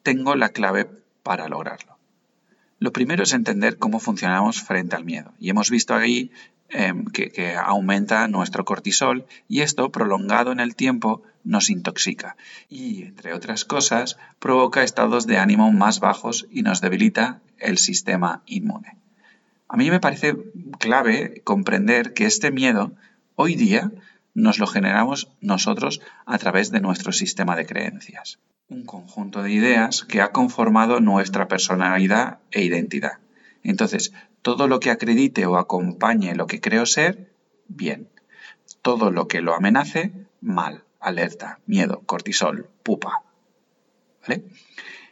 tengo 0.03 0.35
la 0.35 0.49
clave 0.49 0.89
para 1.21 1.49
lograrlo. 1.49 1.97
Lo 2.79 2.93
primero 2.93 3.23
es 3.23 3.33
entender 3.33 3.77
cómo 3.77 3.99
funcionamos 3.99 4.61
frente 4.61 4.95
al 4.95 5.03
miedo. 5.03 5.33
Y 5.39 5.49
hemos 5.49 5.69
visto 5.69 5.95
ahí 5.95 6.31
em, 6.69 7.05
que, 7.05 7.29
que, 7.29 7.55
aumenta 7.55 8.27
nuestro 8.27 8.63
cortisol 8.63 9.25
y 9.49 9.61
esto, 9.61 9.91
prolongado 9.91 10.51
en 10.51 10.59
el 10.59 10.75
tiempo, 10.75 11.23
nos 11.43 11.69
intoxica. 11.69 12.37
Y, 12.69 13.03
entre 13.03 13.33
otras 13.33 13.65
cosas, 13.65 14.17
provoca 14.39 14.83
estados 14.83 15.27
de 15.27 15.39
ánimo 15.39 15.71
más 15.73 15.99
bajos 15.99 16.47
y 16.51 16.61
nos 16.61 16.79
debilita 16.79 17.41
el 17.57 17.77
sistema 17.77 18.43
inmune. 18.45 18.97
A 19.69 19.75
mí 19.75 19.91
me 19.91 19.99
parece 19.99 20.35
clave 20.79 21.41
comprender 21.43 22.13
que 22.13 22.25
este 22.25 22.51
miedo, 22.51 22.93
hoy 23.35 23.55
día, 23.55 23.91
nos 24.33 24.59
lo 24.59 24.67
generamos 24.67 25.29
nosotros 25.41 26.01
a 26.25 26.37
través 26.37 26.71
de 26.71 26.79
nuestro 26.79 27.11
sistema 27.11 27.55
de 27.55 27.65
creencias. 27.65 28.39
Un 28.69 28.85
conjunto 28.85 29.43
de 29.43 29.51
ideas 29.51 30.03
que 30.03 30.21
ha 30.21 30.31
conformado 30.31 30.99
nuestra 30.99 31.47
personalidad 31.47 32.39
e 32.51 32.63
identidad. 32.63 33.19
Entonces, 33.63 34.13
todo 34.41 34.67
lo 34.67 34.79
que 34.79 34.91
acredite 34.91 35.45
o 35.45 35.57
acompañe 35.57 36.35
lo 36.35 36.47
que 36.47 36.61
creo 36.61 36.85
ser, 36.85 37.33
bien. 37.67 38.09
Todo 38.81 39.11
lo 39.11 39.27
que 39.27 39.41
lo 39.41 39.53
amenace, 39.53 40.13
mal. 40.39 40.83
Alerta, 40.99 41.59
miedo, 41.65 42.03
cortisol, 42.05 42.69
pupa. 42.83 43.23
¿Vale? 44.21 44.43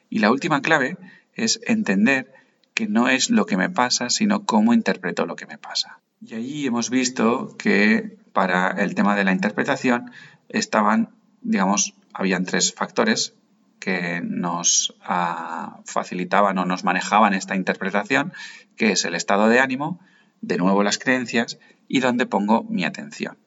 Y 0.09 0.19
la 0.19 0.31
última 0.31 0.61
clave 0.61 0.97
es 1.33 1.59
entender 1.65 2.34
que 2.75 2.87
no 2.87 3.07
es 3.07 3.31
lo 3.31 3.47
que 3.47 3.57
me 3.57 3.69
pasa, 3.69 4.11
sino 4.11 4.45
cómo 4.45 4.73
interpreto 4.73 5.25
lo 5.25 5.35
que 5.35 5.47
me 5.47 5.57
pasa. 5.57 6.01
Y 6.21 6.35
ahí 6.35 6.67
hemos 6.67 6.89
visto 6.89 7.55
que 7.57 8.17
para 8.33 8.69
el 8.71 8.93
tema 8.93 9.15
de 9.15 9.23
la 9.23 9.31
interpretación 9.31 10.11
estaban, 10.49 11.09
digamos, 11.41 11.95
habían 12.13 12.45
tres 12.45 12.73
factores 12.73 13.33
que 13.79 14.21
nos 14.21 14.93
ah, 15.03 15.79
facilitaban 15.85 16.57
o 16.57 16.65
nos 16.65 16.83
manejaban 16.83 17.33
esta 17.33 17.55
interpretación, 17.55 18.33
que 18.75 18.91
es 18.91 19.05
el 19.05 19.15
estado 19.15 19.47
de 19.47 19.59
ánimo, 19.59 19.99
de 20.41 20.57
nuevo 20.57 20.83
las 20.83 20.97
creencias 20.97 21.57
y 21.87 22.01
dónde 22.01 22.25
pongo 22.25 22.63
mi 22.63 22.83
atención. 22.83 23.37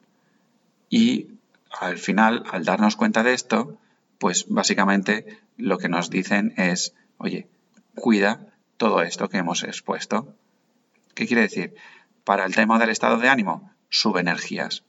Y 0.88 1.28
al 1.78 1.98
final, 1.98 2.44
al 2.50 2.64
darnos 2.64 2.96
cuenta 2.96 3.22
de 3.22 3.34
esto, 3.34 3.78
pues 4.18 4.46
básicamente 4.48 5.38
lo 5.58 5.76
que 5.76 5.88
nos 5.88 6.08
dicen 6.08 6.54
es, 6.56 6.94
oye, 7.18 7.46
cuida 7.94 8.47
todo 8.78 9.02
esto 9.02 9.28
que 9.28 9.36
hemos 9.36 9.62
expuesto. 9.64 10.34
¿Qué 11.14 11.26
quiere 11.26 11.42
decir? 11.42 11.74
Para 12.24 12.46
el 12.46 12.54
tema 12.54 12.78
del 12.78 12.90
estado 12.90 13.18
de 13.18 13.28
ánimo, 13.28 13.70
sube 13.90 14.20
energías. 14.20 14.84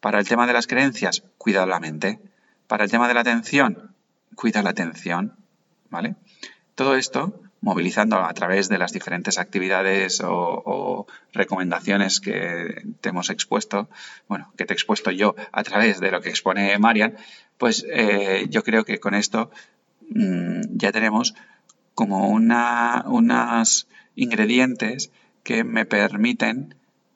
Para 0.00 0.18
el 0.18 0.26
tema 0.26 0.46
de 0.46 0.52
las 0.52 0.66
creencias, 0.66 1.22
cuida 1.38 1.64
la 1.66 1.78
mente. 1.78 2.18
Para 2.66 2.84
el 2.84 2.90
tema 2.90 3.06
de 3.06 3.14
la 3.14 3.20
atención, 3.20 3.94
cuida 4.34 4.62
la 4.62 4.70
atención. 4.70 5.36
¿Vale? 5.90 6.16
Todo 6.74 6.96
esto 6.96 7.40
movilizando 7.60 8.18
a 8.18 8.32
través 8.34 8.68
de 8.68 8.78
las 8.78 8.92
diferentes 8.92 9.38
actividades 9.38 10.22
o, 10.24 11.06
recomendaciones 11.32 12.20
que 12.20 12.84
te 13.00 13.08
hemos 13.08 13.28
expuesto, 13.30 13.88
bueno, 14.28 14.52
que 14.56 14.64
te 14.64 14.72
he 14.72 14.76
expuesto 14.76 15.10
yo 15.10 15.34
a 15.52 15.62
través 15.64 15.98
de 16.00 16.10
lo 16.10 16.20
que 16.20 16.28
expone 16.28 16.78
Marian, 16.78 17.16
pues 17.58 17.84
eh, 17.90 18.46
yo 18.50 18.62
creo 18.62 18.84
que 18.84 19.00
con 19.00 19.14
esto 19.14 19.50
mm, 20.08 20.76
ya 20.76 20.92
tenemos 20.92 21.34
como 21.96 22.28
una, 22.28 23.04
unos 23.06 23.88
ingredientes 24.16 25.10
que 25.42 25.64
me 25.64 25.86
permiten 25.86 26.74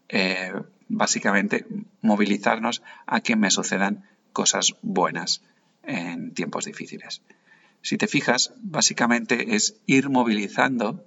eh, 0.08 0.54
básicamente 0.88 1.66
movilizarnos 2.00 2.82
a 3.06 3.20
que 3.20 3.36
me 3.36 3.50
sucedan 3.50 4.04
cosas 4.32 4.74
buenas 4.80 5.42
en 5.82 6.32
tiempos 6.32 6.64
difíciles. 6.64 7.20
Si 7.82 7.98
te 7.98 8.06
fijas, 8.06 8.54
básicamente 8.62 9.54
es 9.54 9.76
ir 9.84 10.08
movilizando 10.08 11.04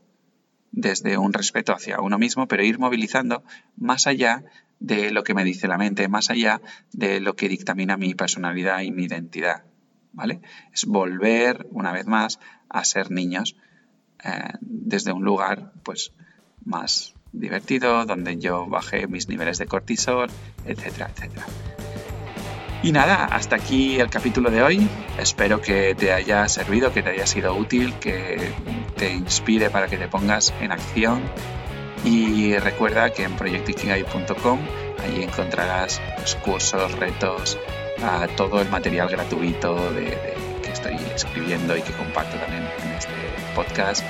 desde 0.71 1.17
un 1.17 1.33
respeto 1.33 1.73
hacia 1.73 1.99
uno 1.99 2.19
mismo, 2.19 2.47
pero 2.47 2.63
ir 2.63 2.77
movilizando 2.77 3.43
más 3.75 4.05
allá 4.05 4.43
de 4.79 5.09
lo 5.09 5.23
que 5.23 5.33
me 5.33 5.45
dice 5.45 5.67
la 5.67 5.79
mente, 5.79 6.07
más 6.07 6.29
allá 6.29 6.61
de 6.91 7.19
lo 7.21 7.35
que 7.35 7.49
dictamina 7.49 7.97
mi 7.97 8.13
personalidad 8.13 8.81
y 8.81 8.91
mi 8.91 9.05
identidad. 9.05 9.63
¿Vale? 10.13 10.41
Es 10.71 10.85
volver 10.85 11.67
una 11.71 11.91
vez 11.91 12.05
más 12.05 12.39
a 12.69 12.83
ser 12.83 13.11
niños 13.11 13.55
eh, 14.23 14.53
desde 14.61 15.11
un 15.11 15.23
lugar 15.23 15.73
pues 15.83 16.13
más 16.63 17.13
divertido, 17.31 18.05
donde 18.05 18.37
yo 18.37 18.67
bajé 18.67 19.07
mis 19.07 19.27
niveles 19.27 19.57
de 19.57 19.65
cortisol, 19.65 20.29
etcétera, 20.65 21.09
etcétera. 21.13 21.45
Y 22.83 22.91
nada, 22.91 23.25
hasta 23.25 23.55
aquí 23.55 23.99
el 23.99 24.09
capítulo 24.09 24.51
de 24.51 24.61
hoy. 24.61 24.87
Espero 25.17 25.61
que 25.61 25.95
te 25.95 26.11
haya 26.11 26.47
servido, 26.49 26.93
que 26.93 27.01
te 27.01 27.11
haya 27.11 27.25
sido 27.25 27.55
útil, 27.55 27.93
que 27.93 28.51
te 28.97 29.13
inspire 29.13 29.69
para 29.69 29.87
que 29.87 29.97
te 29.97 30.09
pongas 30.09 30.53
en 30.59 30.73
acción. 30.73 31.21
Y 32.03 32.57
recuerda 32.57 33.13
que 33.13 33.23
en 33.23 33.37
proyectikigai.com 33.37 34.59
ahí 35.01 35.23
encontrarás 35.23 36.01
cursos, 36.43 36.91
retos, 36.99 37.57
todo 38.35 38.61
el 38.61 38.69
material 38.69 39.09
gratuito 39.09 39.91
de, 39.93 40.17
que 40.61 40.71
estoy 40.71 40.97
escribiendo 41.15 41.77
y 41.77 41.81
que 41.81 41.93
comparto 41.93 42.37
también 42.37 42.67
en 42.83 42.91
este 42.91 43.11
podcast. 43.55 44.03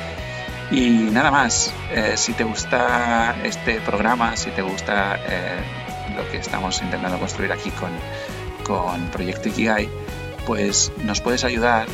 Y 0.72 1.10
nada 1.12 1.30
más, 1.30 1.74
eh, 1.92 2.14
si 2.16 2.34
te 2.34 2.44
gusta 2.44 3.36
este 3.44 3.80
programa, 3.82 4.36
si 4.38 4.50
te 4.52 4.62
gusta 4.62 5.20
eh, 5.28 5.60
lo 6.16 6.30
que 6.32 6.38
estamos 6.38 6.82
intentando 6.82 7.20
construir 7.20 7.52
aquí 7.52 7.70
con 7.72 7.92
con 8.64 9.10
Proyecto 9.10 9.50
Ikigai, 9.50 9.90
pues 10.46 10.92
nos 11.04 11.22
puedes 11.22 11.44
ayudar 11.44 11.88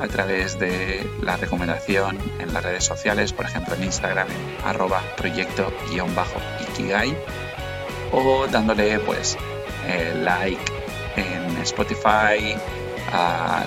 a 0.00 0.08
través 0.08 0.58
de 0.58 1.08
la 1.22 1.36
recomendación 1.36 2.18
en 2.40 2.52
las 2.52 2.64
redes 2.64 2.84
sociales, 2.84 3.32
por 3.32 3.46
ejemplo 3.46 3.74
en 3.74 3.84
Instagram 3.84 4.26
en 4.28 4.66
arroba 4.66 5.02
proyecto-ikigai 5.16 7.16
o 8.12 8.46
dándole 8.48 8.98
pues 9.00 9.36
like 10.22 10.60
en 11.16 11.56
Spotify, 11.62 12.56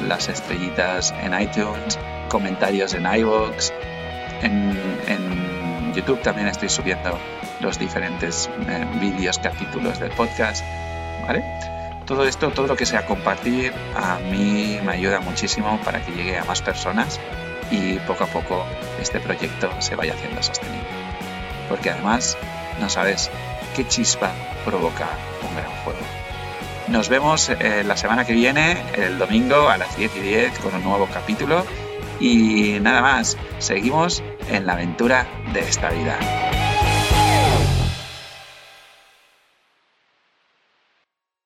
las 0.07 0.29
estrellitas 0.29 1.13
en 1.21 1.39
iTunes, 1.39 1.97
comentarios 2.29 2.93
en 2.93 3.05
iVoox, 3.05 3.71
en, 4.41 4.77
en, 5.07 5.93
YouTube 5.93 6.21
también 6.21 6.47
estoy 6.47 6.69
subiendo 6.69 7.17
los 7.59 7.79
diferentes 7.79 8.51
eh, 8.67 8.85
vídeos, 9.01 9.39
capítulos 9.39 9.99
del 9.99 10.11
podcast, 10.11 10.63
¿vale? 11.25 11.43
Todo 12.05 12.23
esto, 12.25 12.51
todo 12.51 12.67
lo 12.67 12.75
que 12.75 12.85
sea 12.85 13.07
compartir, 13.07 13.73
a 13.95 14.19
mí 14.19 14.79
me 14.83 14.91
ayuda 14.91 15.21
muchísimo 15.21 15.79
para 15.83 15.99
que 16.05 16.11
llegue 16.11 16.37
a 16.37 16.45
más 16.45 16.61
personas 16.61 17.19
y 17.71 17.95
poco 17.99 18.25
a 18.25 18.27
poco 18.27 18.63
este 19.01 19.19
proyecto 19.19 19.69
se 19.79 19.95
vaya 19.95 20.13
haciendo 20.13 20.43
sostenible. 20.43 20.87
Porque 21.67 21.89
además, 21.89 22.37
no 22.79 22.89
sabes 22.89 23.31
qué 23.75 23.87
chispa 23.87 24.31
provoca 24.65 25.07
un 25.49 25.55
gran 25.55 25.71
fuego. 25.83 26.26
Nos 26.89 27.09
vemos 27.09 27.49
eh, 27.49 27.83
la 27.85 27.97
semana 27.97 28.25
que 28.25 28.33
viene, 28.33 28.77
el 28.95 29.17
domingo 29.17 29.69
a 29.69 29.77
las 29.77 29.97
10 29.97 30.15
y 30.15 30.19
10, 30.19 30.59
con 30.59 30.73
un 30.73 30.83
nuevo 30.83 31.07
capítulo. 31.13 31.65
Y 32.19 32.77
nada 32.81 33.01
más, 33.01 33.37
seguimos 33.59 34.23
en 34.49 34.65
la 34.65 34.73
aventura 34.73 35.27
de 35.53 35.59
esta 35.59 35.89
vida. 35.89 36.17